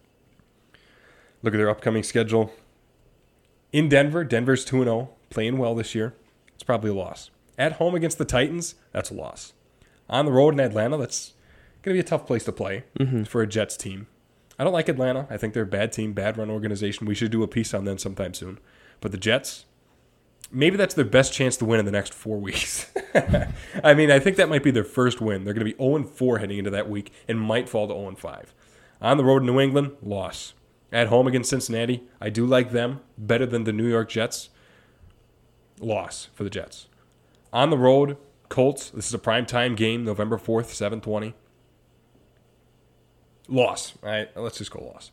[1.43, 2.53] Look at their upcoming schedule.
[3.71, 6.15] In Denver, Denver's 2 and 0, playing well this year.
[6.55, 7.29] It's probably a loss.
[7.57, 9.53] At home against the Titans, that's a loss.
[10.09, 11.33] On the road in Atlanta, that's
[11.81, 13.23] going to be a tough place to play mm-hmm.
[13.23, 14.07] for a Jets team.
[14.57, 15.27] I don't like Atlanta.
[15.29, 17.07] I think they're a bad team, bad run organization.
[17.07, 18.59] We should do a piece on them sometime soon.
[19.01, 19.65] But the Jets,
[20.51, 22.91] maybe that's their best chance to win in the next four weeks.
[23.83, 25.43] I mean, I think that might be their first win.
[25.43, 28.15] They're going to be 0 4 heading into that week and might fall to 0
[28.15, 28.53] 5.
[29.01, 30.53] On the road in New England, loss.
[30.93, 34.49] At home against Cincinnati, I do like them better than the New York Jets.
[35.79, 36.87] Loss for the Jets.
[37.51, 38.15] On the road,
[38.47, 38.91] Colts.
[38.91, 41.33] This is a prime time game, November 4th, 720.
[43.47, 43.93] Loss.
[44.03, 45.09] All right, let's just go loss.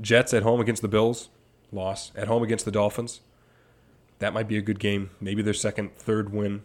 [0.00, 1.28] Jets at home against the Bills.
[1.72, 2.12] Loss.
[2.14, 3.20] At home against the Dolphins.
[4.20, 5.10] That might be a good game.
[5.20, 6.62] Maybe their second, third win.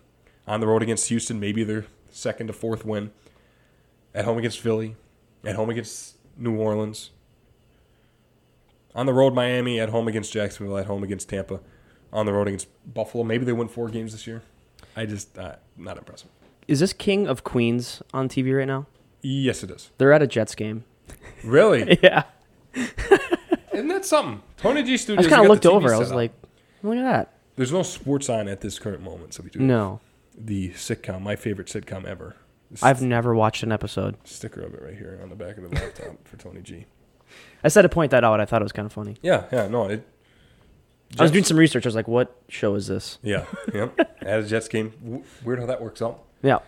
[0.47, 3.11] On the road against Houston, maybe their second to fourth win.
[4.13, 4.95] At home against Philly.
[5.43, 7.09] At home against New Orleans.
[8.95, 9.79] On the road, Miami.
[9.79, 10.77] At home against Jacksonville.
[10.77, 11.59] At home against Tampa.
[12.13, 13.23] On the road against Buffalo.
[13.23, 14.41] Maybe they win four games this year.
[14.95, 16.29] I just, uh, not impressive.
[16.67, 18.85] Is this King of Queens on TV right now?
[19.21, 19.89] Yes, it is.
[19.97, 20.83] They're at a Jets game.
[21.43, 21.97] Really?
[22.03, 22.23] Yeah.
[23.73, 24.41] Isn't that something?
[24.57, 25.25] Tony G I Studios.
[25.25, 25.93] just kind of looked over.
[25.93, 26.15] I was up.
[26.15, 26.31] like,
[26.83, 27.33] look at that.
[27.55, 30.01] there's no sports on at this current moment, so we do No,
[30.37, 32.35] the sitcom, my favorite sitcom ever.
[32.81, 34.15] I've never watched an episode.
[34.25, 36.85] sticker of it right here on the back of the laptop for Tony G.
[37.63, 38.39] I said to point that out.
[38.39, 39.17] I thought it was kind of funny.
[39.21, 40.07] Yeah, yeah, no, it.
[41.19, 41.85] I was doing some research.
[41.85, 43.19] I was like, what show is this?
[43.21, 43.89] Yeah, yeah.
[44.21, 46.23] As a Jets game, w- weird how that works out.
[46.41, 46.59] Yeah.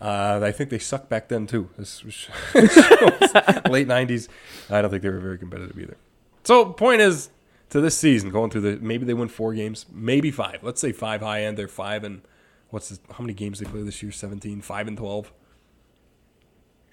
[0.00, 1.70] Uh, I think they sucked back then too.
[1.78, 4.28] This was late '90s.
[4.68, 5.96] I don't think they were very competitive either.
[6.42, 7.30] So, point is,
[7.70, 10.58] to this season, going through the maybe they win four games, maybe five.
[10.62, 11.56] Let's say five high end.
[11.56, 12.22] They're five and
[12.70, 14.12] what's this, how many games they play this year?
[14.12, 15.32] 17, five and twelve.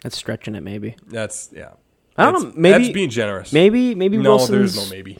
[0.03, 0.95] That's stretching it, maybe.
[1.07, 1.71] That's yeah.
[2.17, 3.53] I don't That's- know, maybe- that's being generous.
[3.53, 5.17] Maybe, maybe no, Wilson's there's no maybe.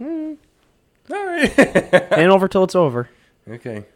[0.00, 1.58] All right.
[2.12, 3.08] ain't over till it's over.
[3.48, 3.86] Okay.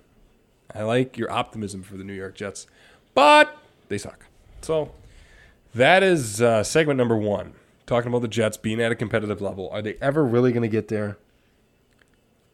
[0.74, 2.66] I like your optimism for the New York Jets,
[3.14, 3.56] but
[3.88, 4.24] they suck.
[4.62, 4.92] So
[5.74, 7.54] that is uh, segment number one.
[7.86, 9.68] Talking about the Jets being at a competitive level.
[9.70, 11.18] Are they ever really going to get there?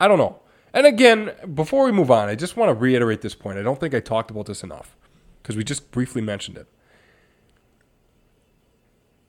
[0.00, 0.38] I don't know.
[0.72, 3.58] And again, before we move on, I just want to reiterate this point.
[3.58, 4.96] I don't think I talked about this enough
[5.42, 6.66] because we just briefly mentioned it.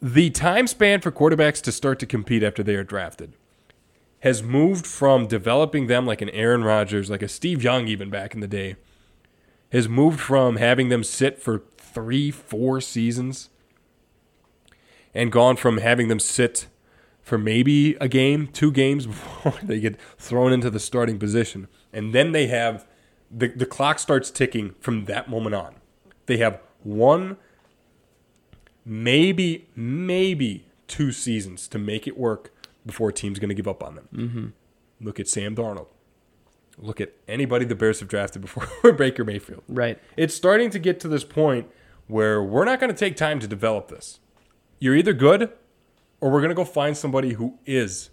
[0.02, 3.34] The time span for quarterbacks to start to compete after they are drafted
[4.20, 8.34] has moved from developing them like an Aaron Rodgers, like a Steve Young, even back
[8.34, 8.76] in the day,
[9.72, 13.50] has moved from having them sit for three, four seasons
[15.14, 16.68] and gone from having them sit
[17.22, 21.68] for maybe a game, two games before they get thrown into the starting position.
[21.92, 22.88] And then they have
[23.32, 25.76] the, the clock starts ticking from that moment on.
[26.28, 27.38] They have one,
[28.88, 32.54] maybe, maybe two seasons to make it work
[32.86, 34.08] before a team's going to give up on them.
[34.14, 35.06] Mm-hmm.
[35.06, 35.88] Look at Sam Darnold.
[36.80, 39.64] Look at anybody the Bears have drafted before Baker Mayfield.
[39.68, 40.00] Right.
[40.16, 41.68] It's starting to get to this point
[42.08, 44.20] where we're not going to take time to develop this.
[44.80, 45.52] You're either good
[46.22, 48.10] or we're going to go find somebody who is.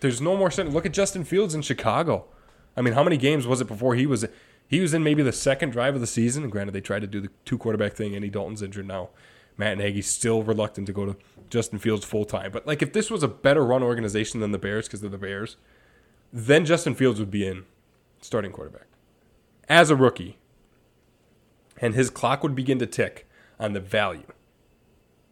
[0.00, 0.74] There's no more sense.
[0.74, 2.24] Look at Justin Fields in Chicago.
[2.76, 4.26] I mean, how many games was it before he was
[4.74, 6.42] he was in maybe the second drive of the season?
[6.42, 8.14] And granted, they tried to do the two quarterback thing.
[8.14, 9.10] Andy Dalton's injured now.
[9.56, 11.16] Matt Nagy's still reluctant to go to
[11.48, 12.50] Justin Fields full time.
[12.50, 15.16] But like, if this was a better run organization than the Bears because they're the
[15.16, 15.56] Bears,
[16.32, 17.64] then Justin Fields would be in
[18.20, 18.86] starting quarterback
[19.68, 20.38] as a rookie,
[21.80, 23.28] and his clock would begin to tick
[23.60, 24.26] on the value.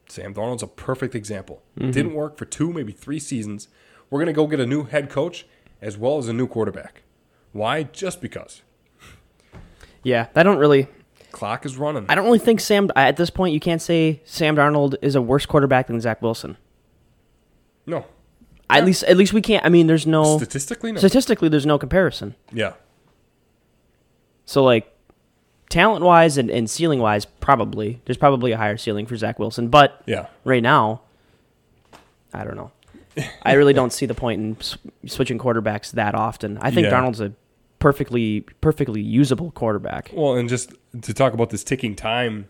[0.09, 1.63] Sam Darnold's a perfect example.
[1.77, 1.91] Mm-hmm.
[1.91, 3.67] Didn't work for two, maybe three seasons.
[4.09, 5.47] We're going to go get a new head coach
[5.81, 7.03] as well as a new quarterback.
[7.53, 7.83] Why?
[7.83, 8.63] Just because.
[10.03, 10.89] Yeah, I don't really.
[11.31, 12.05] Clock is running.
[12.09, 12.91] I don't really think Sam.
[12.95, 16.57] At this point, you can't say Sam Darnold is a worse quarterback than Zach Wilson.
[17.87, 18.05] no.
[18.71, 19.63] At least, at least we can't.
[19.67, 20.99] I mean, there's no Statistically, no.
[20.99, 22.35] statistically, there's no comparison.
[22.53, 22.73] yeah.
[24.47, 24.91] So like,
[25.69, 29.69] talent wise and, and ceiling wise, probably there's probably a higher ceiling for Zach Wilson.
[29.69, 30.27] But Yeah.
[30.45, 31.03] right now,
[32.33, 32.71] I don't know.
[33.43, 36.57] I really don't see the point in switching quarterbacks that often.
[36.63, 36.93] I think Yeah.
[36.99, 37.33] Darnold's a
[37.83, 40.11] perfectly perfectly usable quarterback.
[40.15, 42.49] Well, and just to talk about this ticking time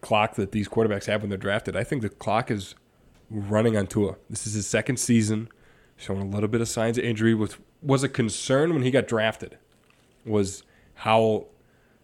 [0.00, 2.74] clock that these quarterbacks have when they're drafted, I think the clock is
[3.30, 4.16] running on Tua.
[4.28, 5.48] This is his second season,
[5.96, 7.34] showing a little bit of signs of injury.
[7.34, 9.58] Was was a concern when he got drafted,
[10.26, 11.46] was how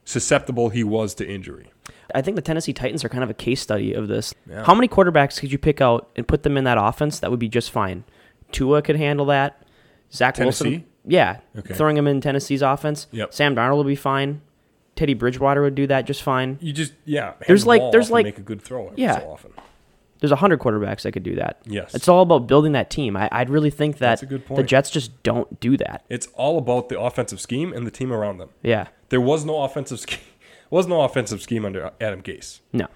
[0.05, 1.73] susceptible he was to injury.
[2.15, 4.33] I think the Tennessee Titans are kind of a case study of this.
[4.49, 4.65] Yeah.
[4.65, 7.41] How many quarterbacks could you pick out and put them in that offense that would
[7.41, 8.05] be just fine?
[8.53, 9.63] Tua could handle that.
[10.13, 10.65] Zach Tennessee?
[10.65, 11.75] Wilson, yeah, Okay.
[11.75, 13.07] throwing him in Tennessee's offense.
[13.13, 13.33] Yep.
[13.35, 14.41] Sam Darnold would be fine.
[14.97, 16.59] Teddy Bridgewater would do that just fine.
[16.61, 17.33] You just yeah.
[17.47, 19.19] There's the like- there's like- make a good throw Yeah.
[19.21, 19.53] so often.
[20.21, 21.61] There's a hundred quarterbacks that could do that.
[21.65, 21.95] Yes.
[21.95, 23.17] it's all about building that team.
[23.17, 24.63] I, I'd really think that That's a good the.
[24.63, 26.05] Jets just don't do that.
[26.11, 28.51] It's all about the offensive scheme and the team around them.
[28.63, 30.19] Yeah, There was no offensive scheme.
[30.69, 32.61] Was no offensive scheme under Adam Gase.
[32.73, 32.87] no,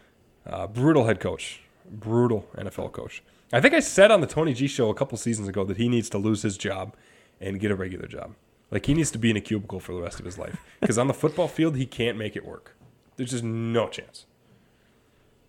[0.46, 3.20] Uh, brutal head coach, brutal NFL coach.
[3.52, 5.88] I think I said on the Tony G show a couple seasons ago that he
[5.88, 6.94] needs to lose his job
[7.40, 8.34] and get a regular job.
[8.70, 10.98] Like he needs to be in a cubicle for the rest of his life because
[10.98, 12.76] on the football field he can't make it work.
[13.16, 14.26] There's just no chance.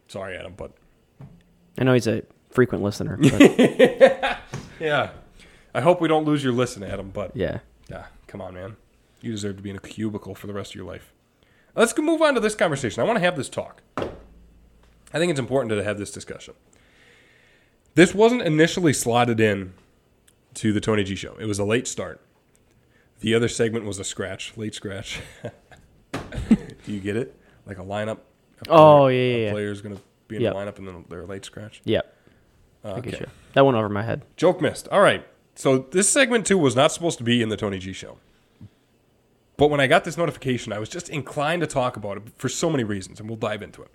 [0.08, 0.74] Sorry, Adam, but
[1.78, 3.18] I know he's a frequent listener.
[3.18, 4.40] But
[4.80, 5.12] yeah,
[5.74, 7.10] I hope we don't lose your listen, Adam.
[7.10, 8.76] But yeah, yeah, come on, man,
[9.22, 11.12] you deserve to be in a cubicle for the rest of your life.
[11.76, 13.02] Let's move on to this conversation.
[13.02, 13.82] I want to have this talk.
[13.98, 16.54] I think it's important to have this discussion.
[17.96, 19.74] This wasn't initially slotted in
[20.56, 21.36] to the Tony G show.
[21.40, 22.22] It was a late start.
[23.20, 25.20] The other segment was a scratch, late scratch.
[26.14, 27.36] Do you get it?
[27.66, 28.20] Like a lineup.
[28.68, 30.54] A Oh, player- yeah, yeah, A player's gonna be in Yep.
[30.54, 31.82] the lineup and then they're a late scratch.
[31.86, 32.12] yep.
[32.84, 33.12] Uh, I Okay.
[33.20, 33.26] you.
[33.54, 34.22] That went over my head.
[34.38, 34.88] Joke missed.
[34.90, 35.26] All right.
[35.56, 38.18] So this segment two was not supposed to be in the Tony G show.
[39.58, 42.50] But when I got this notification, I was just inclined to talk about it for
[42.50, 43.90] so many reasons, and we'll dive into it.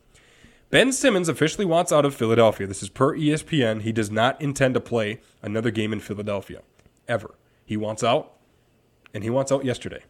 [0.71, 2.67] Ben Simmons officially wants out of Philadelphia.
[2.67, 3.83] This is per ESPN.
[3.83, 6.63] He does not intend to play another game in Philadelphia,
[7.09, 7.35] ever.
[7.67, 8.35] He wants out,
[9.13, 10.05] and he wants out yesterday.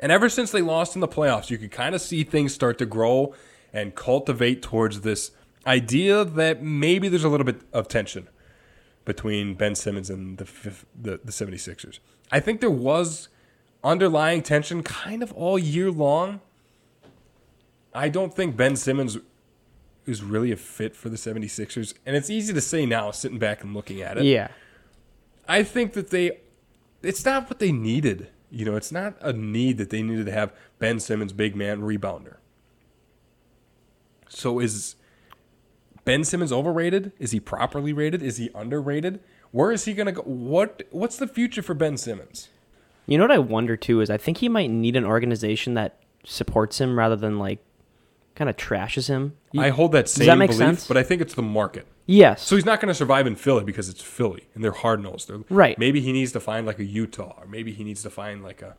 [0.00, 2.78] And ever since they lost in the playoffs, you could kind of see things start
[2.78, 3.34] to grow
[3.74, 5.32] and cultivate towards this
[5.66, 8.28] idea that maybe there's a little bit of tension
[9.04, 10.44] between Ben Simmons and the
[10.98, 11.98] the, the 76ers.
[12.30, 13.28] I think there was
[13.84, 16.40] underlying tension kind of all year long.
[17.94, 19.18] I don't think Ben Simmons
[20.06, 21.94] is really a fit for the 76ers.
[22.04, 24.24] And it's easy to say now, sitting back and looking at it.
[24.24, 24.48] Yeah.
[25.48, 26.40] I think that they,
[27.02, 28.28] it's not what they needed.
[28.50, 31.80] You know, it's not a need that they needed to have Ben Simmons, big man,
[31.80, 32.36] rebounder.
[34.28, 34.96] So is
[36.04, 37.12] Ben Simmons overrated?
[37.18, 38.22] Is he properly rated?
[38.22, 39.20] Is he underrated?
[39.50, 40.22] Where is he going to go?
[40.22, 42.48] What What's the future for Ben Simmons?
[43.06, 45.98] You know what I wonder too is I think he might need an organization that
[46.24, 47.58] supports him rather than like
[48.34, 49.34] kind of trashes him.
[49.52, 50.86] You- I hold that same that belief, sense?
[50.88, 51.86] but I think it's the market.
[52.06, 52.42] yes.
[52.42, 55.28] So he's not going to survive in Philly because it's Philly and they're hard nosed.
[55.28, 55.78] They're Right.
[55.78, 58.62] Maybe he needs to find like a Utah, or maybe he needs to find like
[58.62, 58.76] a.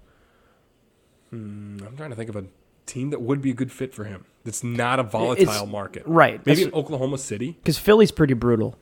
[1.29, 2.45] Hmm, I'm trying to think of a
[2.85, 4.25] team that would be a good fit for him.
[4.43, 6.03] That's not a volatile market.
[6.05, 7.51] right, Maybe that's- Oklahoma City.
[7.61, 8.77] because Philly's pretty brutal.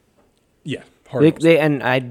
[0.64, 0.84] Yeah.
[1.10, 2.10] Hard They, they and I.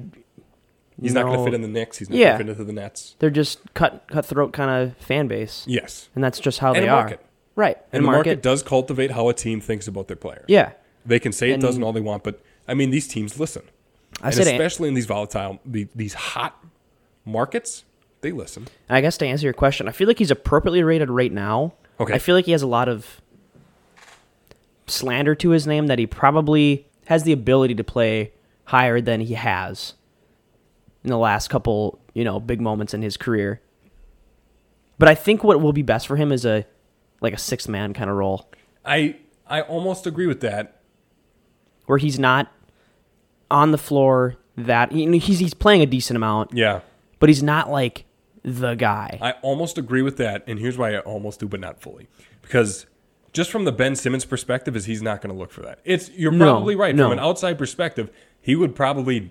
[1.00, 1.96] He's not going to fit in the Knicks.
[1.96, 2.36] He's not Yeah.
[2.36, 3.16] going to fit into the Nets.
[3.20, 6.10] They're just cut cutthroat kind of fan base, Yes.
[6.14, 7.00] and that's just how And they are.
[7.02, 7.24] market.
[7.60, 7.76] Right.
[7.92, 8.42] And, the market.
[8.42, 10.46] does cultivate how a team thinks about their players.
[10.48, 10.72] Yeah.
[11.04, 13.62] They can say And- it doesn't all they want, but I mean, these teams listen.
[14.22, 16.62] I and said, especially in these volatile, these hot
[17.24, 17.84] markets,
[18.22, 18.68] they listen.
[18.88, 21.74] I guess to answer your question, I feel like he's appropriately rated right now.
[21.98, 22.14] Okay.
[22.14, 23.20] I feel like he has a lot of
[24.86, 28.32] slander to his name that he probably has the ability to play
[28.64, 29.94] higher than he has
[31.04, 33.60] in the last couple you know, big moments in his career.
[34.98, 36.66] But I think what will be best for him is a
[37.20, 38.50] like a sixth man kind of role
[38.84, 40.80] I I almost agree with that.
[41.86, 42.52] where he's not
[43.50, 46.80] on the floor that you know, he's he's playing a decent amount, Yeah.
[47.18, 48.04] but he's not like
[48.42, 49.18] the guy.
[49.20, 52.08] I almost agree with that, and here's why I almost do, but not fully.
[52.42, 52.86] Because
[53.32, 55.80] just from the Ben Simmons perspective, is he's not going to look for that.
[55.84, 56.94] It's you're No, probably right.
[56.94, 57.04] no.
[57.10, 59.30] From an outside perspective, he would probably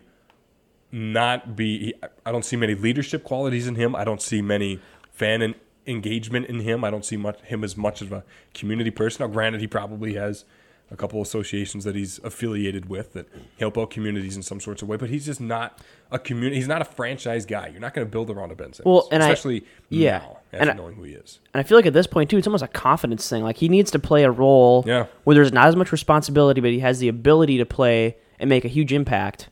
[0.92, 1.86] not be.
[1.86, 3.96] he- I don't see many leadership qualities in him.
[3.96, 4.80] I don't see many
[5.12, 5.56] fan en-
[5.90, 6.84] engagement in him.
[6.84, 8.24] I don't see much him as much of a
[8.54, 9.26] community person.
[9.26, 10.46] Now, granted, he probably has
[10.92, 13.28] a couple associations that he's affiliated with that
[13.60, 15.78] help out communities in some sorts of way, but he's just not
[16.12, 16.56] a community.
[16.56, 17.68] He's not a franchise guy.
[17.68, 20.18] You're not going to build around a Ben Simmons, Well, and I- especially yeah.
[20.20, 21.40] now And I- knowing who he is.
[21.54, 23.44] And I feel like at this point too, it's almost a confidence thing.
[23.44, 25.06] Like he needs to play a role Yeah.
[25.26, 28.66] where there's not as much responsibility, but he has the ability to play and make
[28.66, 29.50] a huge impact.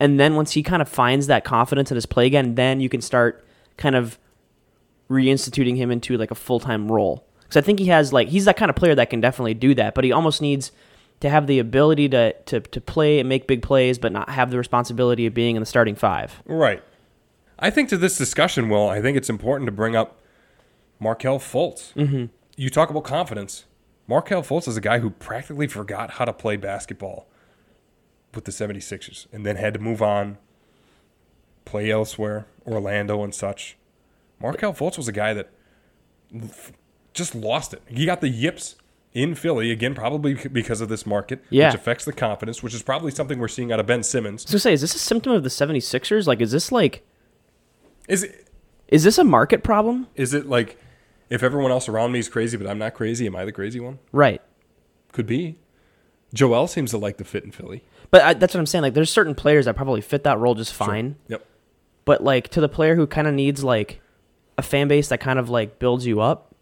[0.00, 2.88] And then once he kind of finds that confidence in his play again, then you
[2.88, 3.44] can start
[3.76, 4.18] kind of
[5.10, 7.24] reinstituting him into like a full time role.
[7.40, 9.74] Because I think he has like he's that kind of player that can definitely do
[9.74, 10.72] that, but he almost needs
[11.20, 14.50] to have the ability to to, to play and make big plays, but not have
[14.50, 16.42] the responsibility of being in the starting five.
[16.46, 16.82] Right.
[17.58, 20.20] I think to this discussion, Will, I think it's important to bring up
[21.00, 21.92] Markelle Fultz.
[21.94, 22.26] Mm-hmm.
[22.56, 23.64] You talk about confidence.
[24.06, 27.26] Markelle Fultz is a guy who practically forgot how to play basketball
[28.34, 30.38] with the 76ers and then had to move on,
[31.64, 33.76] play elsewhere, Orlando and such.
[34.40, 35.50] Markelle Fultz was a guy that
[37.14, 37.82] just lost it.
[37.86, 38.76] He got the yips
[39.14, 41.68] in Philly, again, probably because of this market, Yeah.
[41.68, 44.48] which affects the confidence, which is probably something we're seeing out of Ben Simmons.
[44.48, 46.26] So say, is this a symptom of the 76ers?
[46.26, 47.04] Like, is this like
[48.06, 48.46] Is it,
[48.88, 50.06] is this a market problem?
[50.14, 50.78] Is it like
[51.30, 53.80] if everyone else around me is crazy, but I'm not crazy, am I the crazy
[53.80, 53.98] one?
[54.12, 54.40] Right.
[55.12, 55.58] Could be.
[56.34, 57.82] Joel seems to like the fit in Philly.
[58.10, 58.82] But I, that's what I'm saying.
[58.82, 61.16] Like, there's certain players that probably fit that role just fine.
[61.28, 61.44] Yep.
[62.04, 64.00] But like to the player who kind of needs like
[64.58, 66.54] a fan base that kind of like builds you up,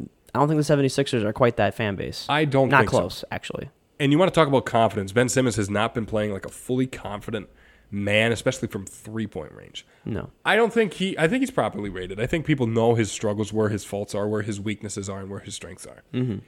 [0.00, 2.26] I don't think the 76ers are quite that fan base.
[2.28, 2.98] I don't Not think so.
[2.98, 3.70] close, actually.
[3.98, 5.12] And you want to talk about confidence.
[5.12, 7.48] Ben Simmons has not been playing like a fully confident
[7.90, 9.86] man, especially from three point range.
[10.04, 10.30] No.
[10.44, 12.20] I don't think he I think he's properly rated.
[12.20, 15.30] I think people know his struggles, where his faults are, where his weaknesses are, and
[15.30, 16.02] where his strengths are.
[16.12, 16.38] Mm-hmm.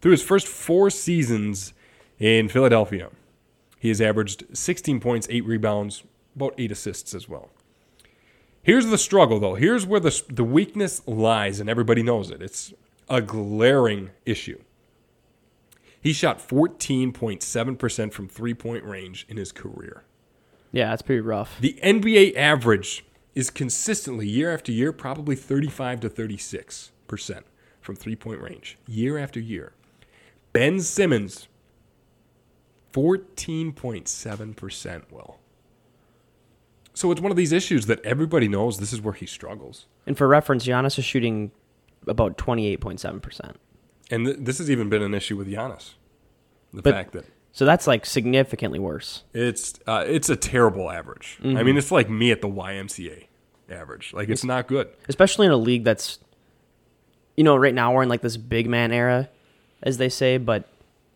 [0.00, 1.72] Through his first four seasons
[2.18, 3.10] in Philadelphia,
[3.78, 6.02] he has averaged 16 points, eight rebounds,
[6.34, 7.50] about eight assists as well.
[8.66, 9.54] Here's the struggle, though.
[9.54, 12.42] Here's where the the weakness lies, and everybody knows it.
[12.42, 12.74] It's
[13.08, 14.60] a glaring issue.
[16.00, 20.02] He shot 14.7% from three point range in his career.
[20.72, 21.60] Yeah, that's pretty rough.
[21.60, 23.04] The NBA average
[23.36, 27.46] is consistently year after year, probably 35 to 36 percent
[27.80, 29.74] from three point range, year after year.
[30.52, 31.46] Ben Simmons,
[32.92, 35.04] 14.7 percent.
[35.12, 35.38] Well,
[36.96, 38.78] so it's one of these issues that everybody knows.
[38.78, 41.50] This is where he struggles, And for reference, Giannis is shooting
[42.06, 43.54] about 28.7%.
[44.10, 45.94] and th- this has even been an issue with Giannis.
[46.72, 49.24] The But- fact that So that's like significantly worse.
[49.34, 51.38] It's uh, it's a terrible average.
[51.42, 53.26] I mean, it's like me at the YMCA
[53.70, 54.12] average.
[54.12, 54.88] Like it's not good.
[55.08, 56.18] Especially in a league that's
[57.36, 59.28] you know, right now we're in like this big man era
[59.82, 60.68] as they say, but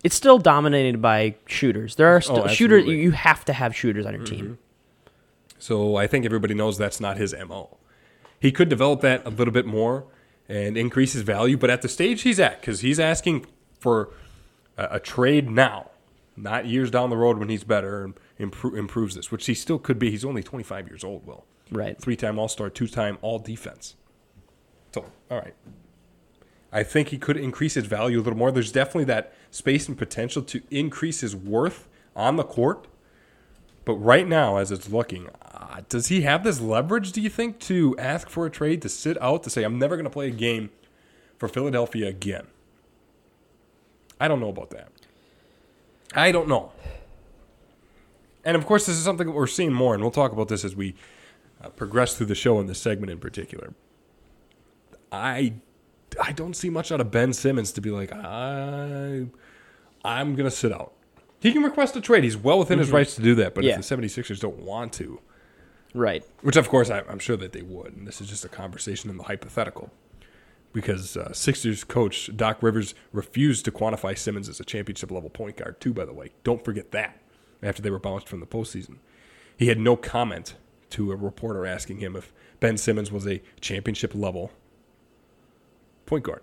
[0.05, 1.97] it's still dominated by shooters.
[1.97, 4.59] There are still shooters you you have to have shooters on your team.
[5.61, 7.79] So I think everybody knows that's not his mo.
[8.41, 10.07] He could develop that a little bit more
[10.49, 13.47] and increase his value, but at the stage he's at, because he's asking
[13.79, 14.13] for
[14.77, 15.91] a, a trade now,
[16.37, 18.15] not years down the road when he's better and
[18.53, 20.11] impro- improves this, which he still could be.
[20.11, 21.27] He's only 25 years old.
[21.27, 22.01] Will Right.
[22.01, 23.95] three-time All-Star, two-time All Defense.
[24.93, 25.55] So all right.
[26.73, 28.51] I think he could increase his value a little more.
[28.51, 32.87] There's definitely that space and potential to increase his worth on the court.
[33.85, 35.29] But right now, as it's looking,
[35.71, 38.89] uh, does he have this leverage, do you think, to ask for a trade, to
[38.89, 40.71] sit out, to say, I'm never going to play a game
[41.39, 42.47] for Philadelphia again?
[44.19, 44.89] I don't know about that.
[46.15, 46.73] I don't know.
[48.45, 50.65] And of course, this is something that we're seeing more, and we'll talk about this
[50.65, 50.95] as we
[51.63, 53.75] uh, progress through the show in this segment in particular.
[55.13, 55.55] I
[56.21, 59.27] I don't see much out of Ben Simmons to be like I
[60.05, 60.93] I'm gonna sit out.
[61.41, 62.25] He can request a trade.
[62.25, 63.55] He's well within his rights to do that.
[63.55, 63.79] But Yeah.
[63.79, 65.21] if the 76ers don't want to,
[65.93, 66.25] Right.
[66.43, 69.11] which of course I, I'm sure that they would, and this is just a conversation
[69.11, 69.91] in the hypothetical,
[70.73, 75.57] because uh, Sixers coach Doc Rivers refused to quantify Simmons as a championship level point
[75.57, 75.93] guard too.
[75.93, 77.19] By the way, don't forget that.
[77.63, 78.97] After they were bounced from the postseason,
[79.57, 80.55] he had no comment
[80.91, 84.53] to a reporter asking him if Ben Simmons was a championship level
[86.07, 86.43] point guard.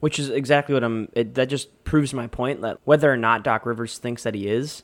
[0.00, 1.08] Which is exactly what I'm.
[1.14, 4.48] It, that just proves my point that whether or not Doc Rivers thinks that he
[4.48, 4.82] is,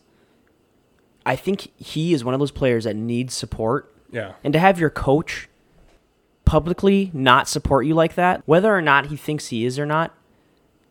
[1.28, 3.94] I think he is one of those players that needs support.
[4.10, 4.32] Yeah.
[4.42, 5.46] And to have your coach
[6.46, 10.14] publicly not support you like that, whether or not he thinks he is or not,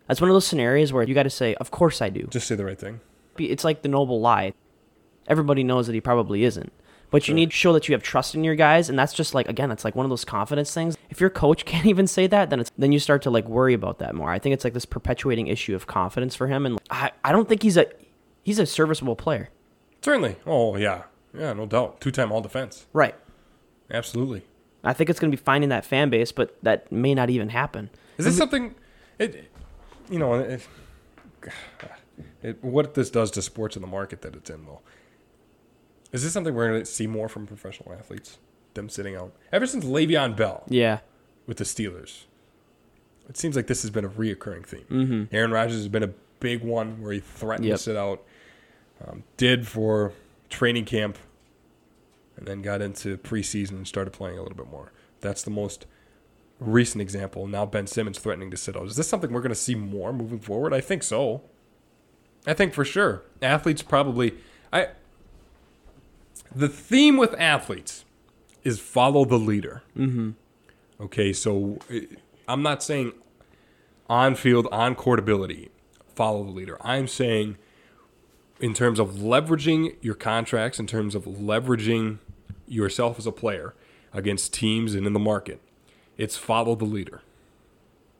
[0.07, 2.47] that's one of those scenarios where you got to say, "Of course I do." Just
[2.47, 2.99] say the right thing.
[3.39, 4.53] It's like the noble lie.
[5.27, 6.71] Everybody knows that he probably isn't.
[7.09, 9.33] But you need to show that you have trust in your guys, and that's just
[9.33, 10.97] like again, it's like one of those confidence things.
[11.09, 13.73] If your coach can't even say that, then it's then you start to like worry
[13.73, 14.29] about that more.
[14.29, 17.49] I think it's like this perpetuating issue of confidence for him, and I, I don't
[17.49, 17.87] think he's a
[18.43, 19.49] he's a serviceable player.
[20.01, 20.37] Certainly.
[20.45, 21.03] Oh yeah.
[21.37, 22.01] Yeah, no doubt.
[22.01, 22.85] Two time all defense.
[22.93, 23.15] Right.
[23.91, 24.43] Absolutely.
[24.83, 27.49] I think it's going to be finding that fan base, but that may not even
[27.49, 27.89] happen.
[28.17, 28.73] Is this something?
[29.19, 29.49] It,
[30.09, 30.65] you know, it,
[32.41, 34.81] it, what this does to sports in the market that it's in, though.
[36.11, 38.37] Is this something we're going to see more from professional athletes?
[38.75, 40.99] Them sitting out ever since Le'Veon Bell Yeah.
[41.47, 42.25] with the Steelers.
[43.27, 44.85] It seems like this has been a reoccurring theme.
[44.89, 45.35] Mm-hmm.
[45.35, 47.77] Aaron Rodgers has been a big one where he threatened Yep.
[47.77, 48.23] to sit out.
[49.05, 50.13] Um, did for
[50.49, 51.17] training camp,
[52.35, 54.91] and then got into preseason and started playing a little bit more.
[55.21, 55.85] That's the most
[56.59, 57.47] recent example.
[57.47, 58.87] Now Ben Simmons threatening to sit out.
[58.87, 60.73] Is this something we're going to see more moving forward?
[60.73, 61.41] I think so.
[62.45, 63.23] I think for sure.
[63.41, 64.35] Athletes probably.
[64.71, 64.89] I.
[66.55, 68.05] The theme with athletes
[68.63, 69.83] is follow the leader.
[69.97, 70.31] Mm-hmm.
[70.99, 72.01] Okay, so eh,
[72.47, 73.13] I'm not saying
[74.09, 75.69] on field, on court ability,
[76.15, 76.77] follow the leader.
[76.81, 77.57] I'm saying
[78.59, 82.19] in terms of leveraging your contracts, in terms of leveraging
[82.67, 83.73] yourself as a player
[84.13, 85.61] against teams and in the market,
[86.17, 87.21] it's follow the leader.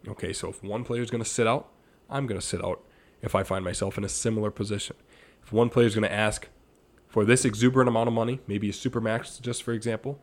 [0.07, 1.67] Okay, so if one player is going to sit out,
[2.09, 2.83] I'm going to sit out
[3.21, 4.95] if I find myself in a similar position.
[5.43, 6.47] If one player is going to ask
[7.07, 10.19] for this exuberant amount of money, maybe a super max, just for example,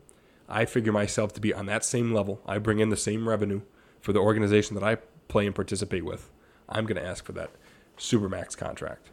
[0.49, 2.41] I figure myself to be on that same level.
[2.47, 3.63] I bring in the same revenue
[4.01, 4.97] for the organization that I
[5.29, 6.31] play and participate with.
[6.69, 7.51] I'm going to ask for that
[7.97, 9.11] super max contract.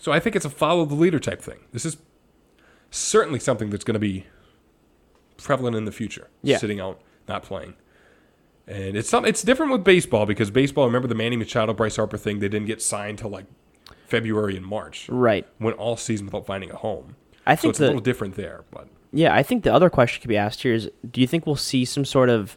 [0.00, 1.60] So I think it's a follow the leader type thing.
[1.72, 1.98] This is
[2.90, 4.26] certainly something that's going to be
[5.36, 6.28] prevalent in the future.
[6.42, 6.56] Yeah.
[6.56, 7.74] Sitting out, not playing.
[8.66, 12.16] And it's some, it's different with baseball because baseball, remember the Manny Machado, Bryce Harper
[12.16, 13.44] thing, they didn't get signed till like
[14.06, 15.06] February and March.
[15.10, 15.46] Right.
[15.60, 17.16] Went all season without finding a home.
[17.46, 19.90] I so think it's the- a little different there, but Yeah, I think the other
[19.90, 22.56] question could be asked here is do you think we'll see some sort of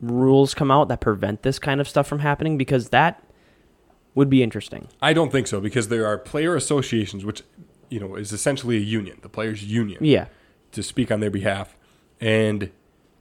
[0.00, 2.56] rules come out that prevent this kind of stuff from happening?
[2.58, 3.22] Because that
[4.14, 4.88] would be interesting.
[5.00, 7.42] I don't think so because there are player associations, which
[7.88, 10.26] you know is essentially a union, the players' union, Yeah.
[10.72, 11.76] to speak on their behalf,
[12.20, 12.70] and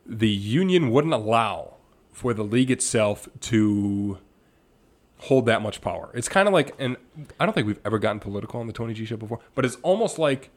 [0.06, 1.76] the union wouldn't allow
[2.12, 4.18] for the league itself to
[5.20, 6.12] hold that much power.
[6.14, 6.98] It's kind of like, and
[7.40, 9.78] I don't think we've ever gotten political on the Tony G show before, but it's
[9.84, 10.50] almost like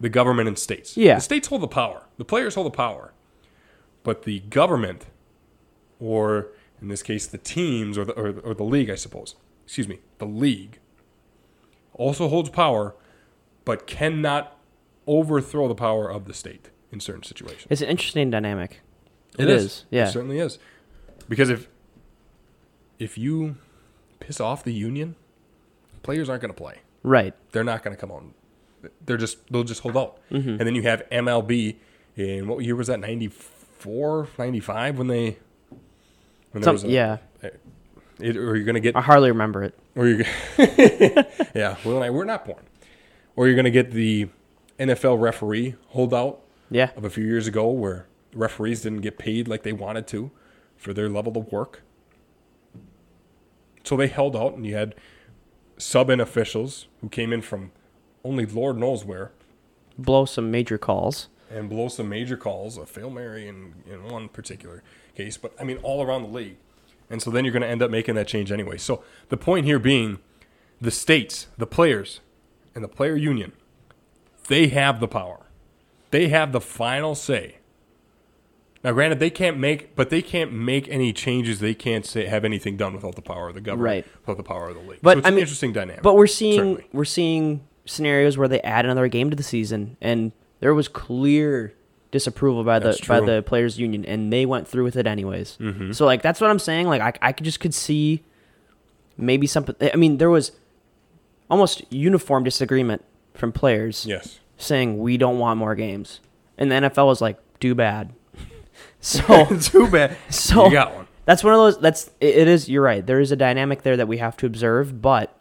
[0.00, 0.96] the government and states.
[0.96, 1.16] Yeah.
[1.16, 3.12] the states hold the power, the players hold the power,
[4.02, 5.06] but the government,
[6.00, 6.48] or
[6.80, 9.34] in this case, the teams or the or, or the league, I suppose.
[9.68, 10.78] Excuse me, the league
[11.92, 12.94] also holds power,
[13.66, 14.56] but cannot
[15.06, 17.66] overthrow the power of the state in certain situations.
[17.68, 18.80] It's an interesting dynamic.
[19.38, 19.64] It It is.
[19.64, 20.08] is, yeah.
[20.08, 20.58] It certainly is.
[21.28, 21.68] Because if
[22.98, 23.56] if you
[24.20, 25.16] piss off the union,
[26.02, 26.76] players aren't going to play.
[27.02, 27.34] Right.
[27.52, 28.32] They're not going to come on.
[29.04, 30.18] They're just they'll just hold out.
[30.30, 30.48] Mm-hmm.
[30.48, 31.76] And then you have MLB
[32.16, 33.00] in what year was that?
[33.00, 35.36] 94, 95 when they
[36.52, 37.18] when there was a, yeah.
[38.20, 39.78] It, or you're going to get I hardly remember it.
[39.96, 40.24] or you're
[41.54, 42.62] Yeah, Will and I we're not born.
[43.36, 44.28] Or you're going to get the
[44.78, 46.40] NFL referee holdout
[46.70, 46.90] Yeah.
[46.96, 50.30] of a few years ago where referees didn't get paid like they wanted to
[50.76, 51.82] for their level of work.
[53.84, 54.94] So they held out, and you had
[55.78, 57.72] sub in officials who came in from
[58.24, 59.32] only Lord knows where
[59.96, 61.28] Blow some major calls.
[61.50, 64.82] and blow some major calls, a Fail Mary in, in one particular
[65.16, 66.56] case, but I mean all around the league.
[67.10, 68.76] And so then you're going to end up making that change anyway.
[68.78, 70.18] So the point here being
[70.80, 72.20] the states, the players,
[72.74, 73.52] and the player union,
[74.48, 75.40] they have the power.
[76.10, 77.56] They have the final say.
[78.84, 81.58] Now, granted, they can't make, but they can't make any changes.
[81.58, 84.06] They can't say have anything done without the power of the government, Right.
[84.20, 85.00] without the power of the league.
[85.02, 86.02] But, so it's I an mean- interesting dynamic.
[86.02, 86.86] But we're seeing certainly.
[86.92, 90.30] we're seeing scenarios where they add another game to the season, and
[90.60, 91.74] there was clear
[92.10, 95.56] disapproval by the by the players union, and they went through with it anyways.
[95.60, 95.92] Mm-hmm.
[95.92, 96.88] So like that's what I'm saying.
[96.88, 98.24] Like I I could just could see
[99.16, 99.74] maybe something.
[99.92, 100.52] I mean, there was
[101.50, 103.04] almost uniform disagreement
[103.34, 106.20] from players yes, saying we don't want more games,
[106.56, 108.12] and the NFL was like, "Do bad."
[109.00, 110.16] so too bad.
[110.30, 111.06] so you got one.
[111.24, 111.78] that's one of those.
[111.80, 112.68] That's it it is.
[112.68, 113.04] You're right.
[113.04, 115.02] There is a dynamic there that we have to observe.
[115.02, 115.34] But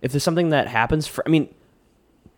[0.00, 1.54] if there's something that happens, for I mean,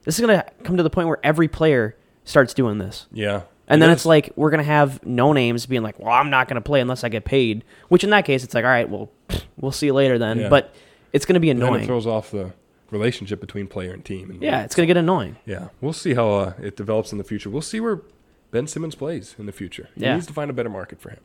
[0.05, 3.81] this is gonna come to the point where every player starts doing this, Yeah, and
[3.81, 3.99] then is.
[3.99, 7.05] it's like we're gonna have no names being like, "Well, I'm not gonna play unless
[7.05, 9.11] I get paid." Which in that case, it's like, all right, well,
[9.57, 10.41] we'll see you later then.
[10.41, 10.49] Yeah.
[10.49, 10.75] But
[11.13, 12.53] it's gonna be Then it throws off the
[12.91, 14.31] relationship between player and team.
[14.31, 15.37] And Yeah, it's gonna get annoying.
[15.47, 17.49] yeah, we'll see how uh, it develops in the future.
[17.51, 18.03] We'll see where
[18.51, 19.89] Ben Simmons plays in the future.
[19.95, 20.15] He Yeah.
[20.15, 21.21] needs to find a better market for him.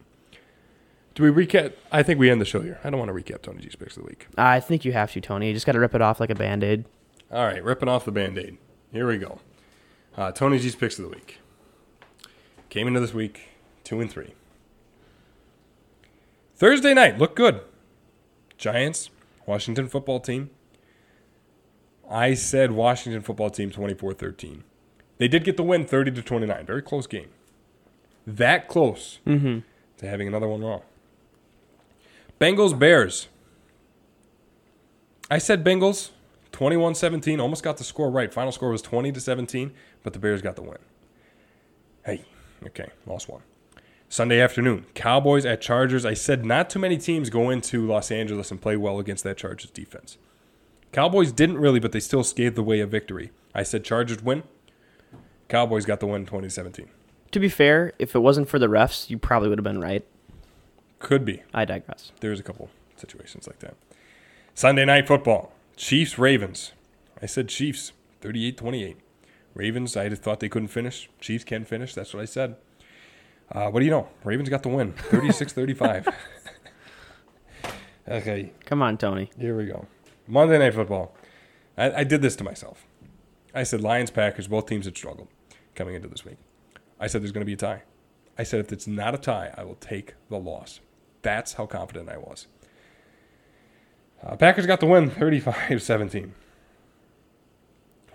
[1.15, 1.73] Do we recap?
[1.91, 2.77] I think we end the show here.
[2.83, 4.27] I don't want to recap Tony G's picks of the week.
[4.37, 5.47] I think you have to, Tony.
[5.47, 6.83] You just got to rip it off like a band aid.
[7.31, 8.57] All right, ripping off the band aid.
[8.91, 9.39] Here we go.
[10.17, 11.39] Uh, Tony G's picks of the week.
[12.75, 13.39] Came into this week
[13.85, 14.33] two and three.
[16.57, 17.61] Thursday night looked good.
[18.57, 19.09] Giants,
[19.45, 20.49] Washington football team.
[22.11, 24.65] I said Washington football team 24 13.
[25.19, 26.65] They did get the win 30 to 29.
[26.65, 27.29] Very close game.
[28.27, 29.59] That close Mm-hmm.
[29.99, 30.81] to having another one wrong.
[32.41, 33.29] Bengals Bears.
[35.31, 36.09] I said Bengals
[36.51, 38.33] 21-17, almost got the score right.
[38.33, 39.71] Final score was 20 to 17,
[40.03, 40.77] but the Bears got the win.
[42.05, 42.25] Hey,
[42.65, 43.41] okay, lost one.
[44.07, 46.05] Sunday afternoon, Cowboys at Chargers.
[46.05, 49.37] I said not too many teams go into Los Angeles and play well against that
[49.37, 50.17] Chargers defense.
[50.91, 53.31] Cowboys didn't really, but they still scathed the way of victory.
[53.53, 54.43] I said Chargers win.
[55.49, 56.87] Cowboys got the win 2017.
[57.31, 60.05] To be fair, if it wasn't for the refs, you probably would have been right.
[60.99, 61.43] Could be.
[61.53, 62.11] I digress.
[62.21, 63.75] There's a couple situations like that.
[64.53, 65.51] Sunday night football.
[65.75, 66.71] Chiefs Ravens.
[67.21, 67.91] I said Chiefs
[68.21, 68.95] 38-28.
[69.55, 71.09] Ravens, I thought they couldn't finish.
[71.19, 71.93] Chiefs can finish.
[71.95, 72.57] That's what I said.
[73.51, 74.09] Uh, what do you know?
[74.23, 76.13] Ravens got the win 36-35.
[78.07, 79.31] okay, Come on, Tony.
[79.39, 79.87] here we go.
[80.27, 81.15] Monday night football.
[81.77, 82.85] I, I did this to myself.
[83.53, 85.29] I said Lions Packers, both teams had struggled
[85.73, 86.37] coming into this week.
[86.99, 87.83] I said there's going to be a tie.
[88.37, 90.81] I said if it's not a tie, I will take the loss.
[91.21, 92.47] That's how confident I was.
[94.21, 96.33] Uh, Packers got the win 35 17.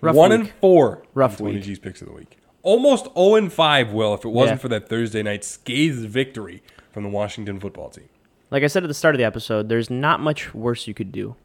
[0.00, 0.40] Rough One week.
[0.40, 1.02] and four.
[1.14, 1.64] Rough in Tony week.
[1.64, 2.38] G's picks of the week.
[2.62, 4.62] Almost 0 and 5, Will, if it wasn't Yeah.
[4.62, 8.08] for that Thursday night scathed victory from the Washington football team.
[8.50, 11.10] Like I said at the start of the episode, there's not much worse you could
[11.12, 11.36] do.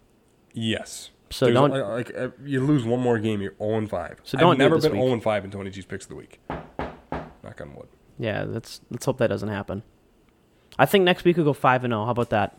[0.54, 1.12] Yes.
[1.30, 4.20] So don't- uh, like uh, you lose one more game, you're 0 and 5.
[4.24, 5.02] So don't I've do it never this been week.
[5.04, 6.40] 0 and 5 in Tony G's picks of the week.
[6.50, 7.88] Knock on wood.
[8.20, 9.84] Yeah, let's let's hope that doesn't happen.
[10.80, 12.06] I think next week we'll go five and zero.
[12.06, 12.58] How about that?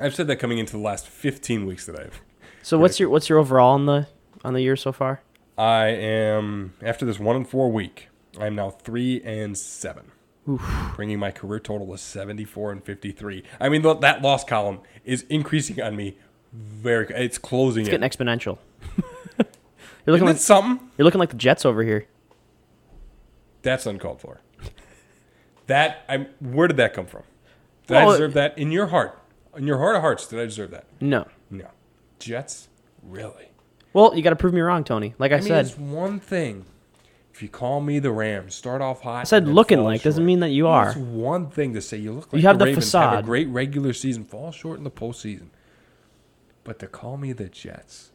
[0.00, 2.20] I've said that coming into the last 15 weeks that I've.
[2.62, 4.06] So what's your what's your overall on the
[4.44, 5.22] on the year so far?
[5.56, 8.08] I am after this one and four week.
[8.38, 10.12] I am now three and seven,
[10.94, 13.42] bringing my career total to 74 and 53.
[13.58, 16.16] I mean, th- that loss column is increasing on me.
[16.52, 18.00] Very, it's closing It's in.
[18.00, 18.58] getting exponential.
[18.96, 19.48] you're Isn't
[20.06, 20.88] looking it like something?
[20.96, 22.06] you're looking like the Jets over here.
[23.62, 24.40] That's uncalled for.
[25.66, 26.26] That I'm.
[26.40, 27.22] where did that come from?
[27.88, 29.18] Did Well, I deserve that in your heart?
[29.56, 30.84] In your heart of hearts, did I deserve that?
[31.00, 31.26] No.
[31.50, 31.66] No.
[32.18, 32.68] Jets,
[33.02, 33.48] really?
[33.92, 35.14] Well, you got to prove me wrong, Tony.
[35.18, 36.64] Like I, I mean, said, it's one thing.
[37.32, 39.20] If you call me the Rams, start off hot.
[39.20, 40.88] I said looking like doesn't mean that you are.
[40.88, 43.22] It's one thing to say you look like You have the, the Ravens, have a
[43.22, 45.50] great regular season, fall short in the postseason.
[46.64, 48.10] But to call me the Jets,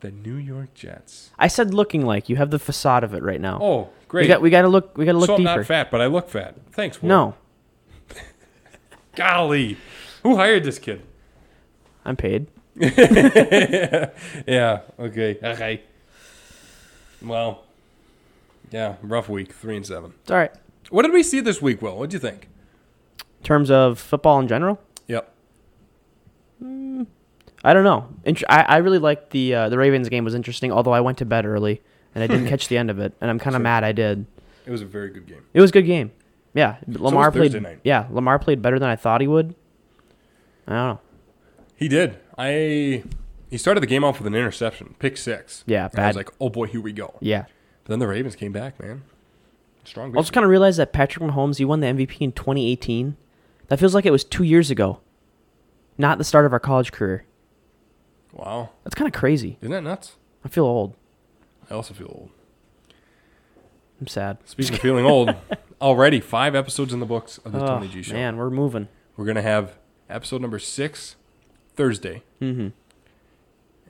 [0.00, 1.30] the New York Jets.
[1.38, 3.58] I said looking like you have the facade of it right now.
[3.62, 4.24] Oh, great.
[4.24, 5.56] we got we got to look we got to look so I'm deeper.
[5.56, 6.54] not fat, but I look fat.
[6.72, 7.00] Thanks.
[7.00, 7.08] Will.
[7.08, 7.34] no,
[9.14, 9.78] Golly.
[10.22, 11.02] Who hired this kid?
[12.04, 12.46] I'm paid.
[14.46, 14.80] Yeah.
[14.98, 15.38] Okay.
[15.42, 15.82] Okay.
[17.22, 17.64] Well.
[18.70, 18.96] Yeah.
[19.02, 19.52] Rough week.
[19.52, 20.14] Three and seven.
[20.22, 20.52] It's all right.
[20.90, 21.96] What did we see this week, Will?
[21.98, 22.48] What do you think?
[23.40, 25.30] In terms of football in general, Yep.
[27.66, 28.08] I don't know.
[28.24, 30.70] Int- I, I really liked the uh, the Ravens game was interesting.
[30.72, 31.80] Although I went to bed early
[32.14, 33.64] and I didn't catch the end of it, and I'm kind of Sure.
[33.64, 34.26] mad I did.
[34.66, 35.42] It was a very good game.
[35.52, 36.10] It was a good game.
[36.54, 37.62] Yeah, Lamar Thursday played.
[37.62, 37.80] night.
[37.84, 39.54] Yeah, Lamar played better than I thought he would.
[40.66, 41.00] I don't know.
[41.76, 42.16] He did.
[42.38, 43.04] I.
[43.50, 45.62] He started the game off with an interception, pick six.
[45.66, 47.14] Yeah, And I was like, oh boy, here we go.
[47.20, 47.44] Yeah,
[47.84, 49.02] But then the Ravens came back, man.
[49.84, 50.14] Strong.
[50.14, 53.16] I also kind of realized that Patrick Mahomes he won the MVP in 2018.
[53.68, 55.00] That feels like it was two years ago,
[55.98, 57.26] not the start of our college career.
[58.32, 58.70] Wow.
[58.82, 59.58] That's kind of crazy.
[59.60, 60.16] Isn't that nuts?
[60.44, 60.94] I feel old.
[61.70, 62.30] I also feel old.
[64.00, 64.38] I'm sad.
[64.44, 65.34] Speaking of feeling old,
[65.80, 68.14] already five episodes in the books of the Tony G Show.
[68.14, 68.88] man, we're moving.
[69.16, 69.76] We're gonna have
[70.10, 71.14] episode number six
[71.76, 72.68] Thursday, Mm-hmm.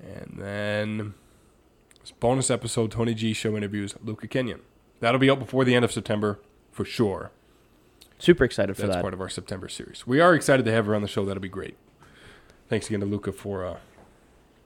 [0.07, 1.14] and then
[2.01, 4.61] this bonus episode Tony G Show interviews Luca Kenyon.
[5.01, 6.39] That'll be out before the end of September
[6.72, 7.30] for sure.
[8.18, 8.93] Super excited for That's that.
[8.97, 10.07] That's part of our September series.
[10.07, 11.24] We are excited to have her on the show.
[11.24, 11.76] That'll be great.
[12.68, 13.76] Thanks again to Luca for uh, I'm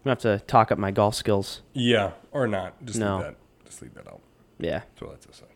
[0.04, 1.62] gonna have to talk up my golf skills.
[1.72, 2.74] yeah or not.
[2.84, 3.16] Just No.
[3.16, 3.36] leave that.
[3.66, 4.20] Just leave that out.
[4.60, 4.82] Yeah.
[4.98, 5.48] So that's aside.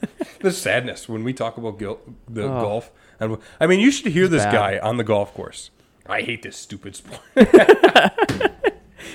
[0.40, 2.60] the sadness when we talk about gil- the Oh.
[2.60, 2.90] golf,
[3.20, 4.52] and I mean, you should hear It's this bad.
[4.52, 5.70] guy on the golf course.
[6.06, 7.20] I hate this stupid sport.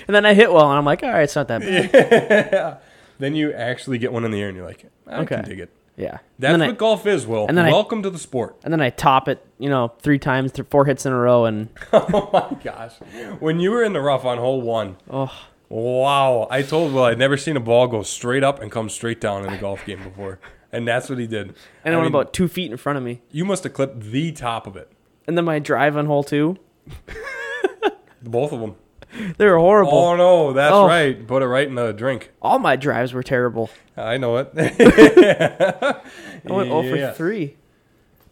[0.07, 2.79] And then I hit well, and I'm like, all right, it's not that bad.
[3.19, 5.35] then you actually get one in the air, and you're like, I Okay.
[5.35, 5.69] can dig it.
[5.95, 6.17] Yeah.
[6.39, 7.47] That's what I, golf is, Will.
[7.47, 8.57] and then I- Welcome to the sport.
[8.65, 11.45] and then I top it, you know, three times, th- four hits in a row,
[11.45, 12.93] and oh my gosh.
[13.39, 15.31] When you were in the rough on hole one, oh,
[15.69, 16.47] wow.
[16.51, 19.45] I told Will I'd never seen a ball go straight up and come straight down
[19.45, 20.39] in a golf game before.
[20.73, 21.53] And that's what he did.
[21.85, 23.21] and I went mean, about two feet in front of me.
[23.31, 24.91] You must have clipped the top of it.
[25.27, 26.57] And then my drive on hole two,
[28.23, 28.75] Both of them.
[29.37, 29.93] they were horrible.
[29.93, 30.87] Oh no, that's Oh.
[30.87, 31.25] right.
[31.27, 32.31] Put it right in the drink.
[32.41, 33.69] All my drives were terrible.
[33.95, 34.49] I know it.
[34.57, 37.55] I went 0 for three.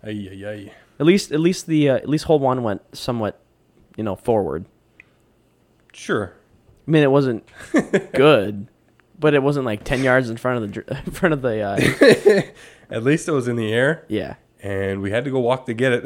[0.03, 0.71] Ay, ay, ay.
[0.99, 3.39] At least, at least the uh, at least hole one went somewhat,
[3.95, 4.65] you know, forward.
[5.93, 6.33] Sure.
[6.87, 7.47] I mean, it wasn't
[8.13, 8.67] good,
[9.21, 11.61] but it wasn't like ten yards in front of the in front of the.
[11.61, 12.41] Uh,
[12.93, 15.73] At least it was in the air, yeah, and we had to go walk to
[15.73, 16.03] get it.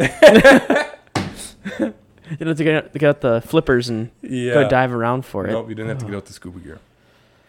[2.39, 4.53] you know, to get, to get out the flippers and yeah.
[4.53, 5.51] go dive around for it.
[5.51, 6.79] Nope, you didn't have to get out the scuba gear.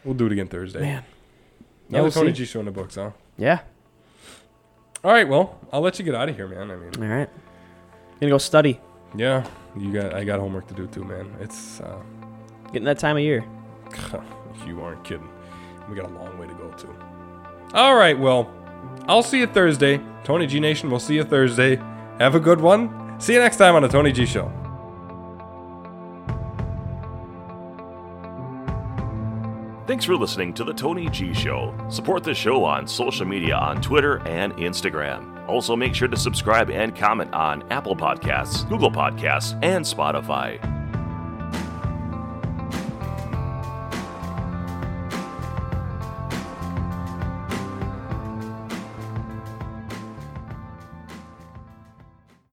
[0.05, 0.81] We'll do it again Thursday.
[0.81, 1.05] Man,
[1.91, 2.37] Another we'll Tony see.
[2.39, 3.11] G show in the books, huh?
[3.37, 3.61] yeah.
[5.05, 6.71] All right, well, I'll let you get out of here, man.
[6.71, 7.29] I mean, All right,
[8.21, 8.81] gonna go study.
[9.15, 9.47] yeah,
[9.77, 11.31] you got I got homework to do too, man.
[11.41, 12.01] It's uh,
[12.69, 13.45] Getting that time of year.
[14.67, 15.29] you aren't kidding.
[15.89, 16.95] We got a long way to go too.
[17.75, 18.53] All right, well,
[19.09, 20.01] I'll see you Thursday.
[20.25, 21.77] Tony G Nation, we'll see you Thursday.
[22.19, 23.21] Have a good one.
[23.21, 24.53] See you next time on the Tony G Show.
[29.87, 31.73] Thanks for listening to The Tony G Show.
[31.89, 35.49] Support the show on social media on Twitter and Instagram.
[35.49, 40.59] Also, make sure to subscribe and comment on Apple Podcasts, Google Podcasts, and Spotify.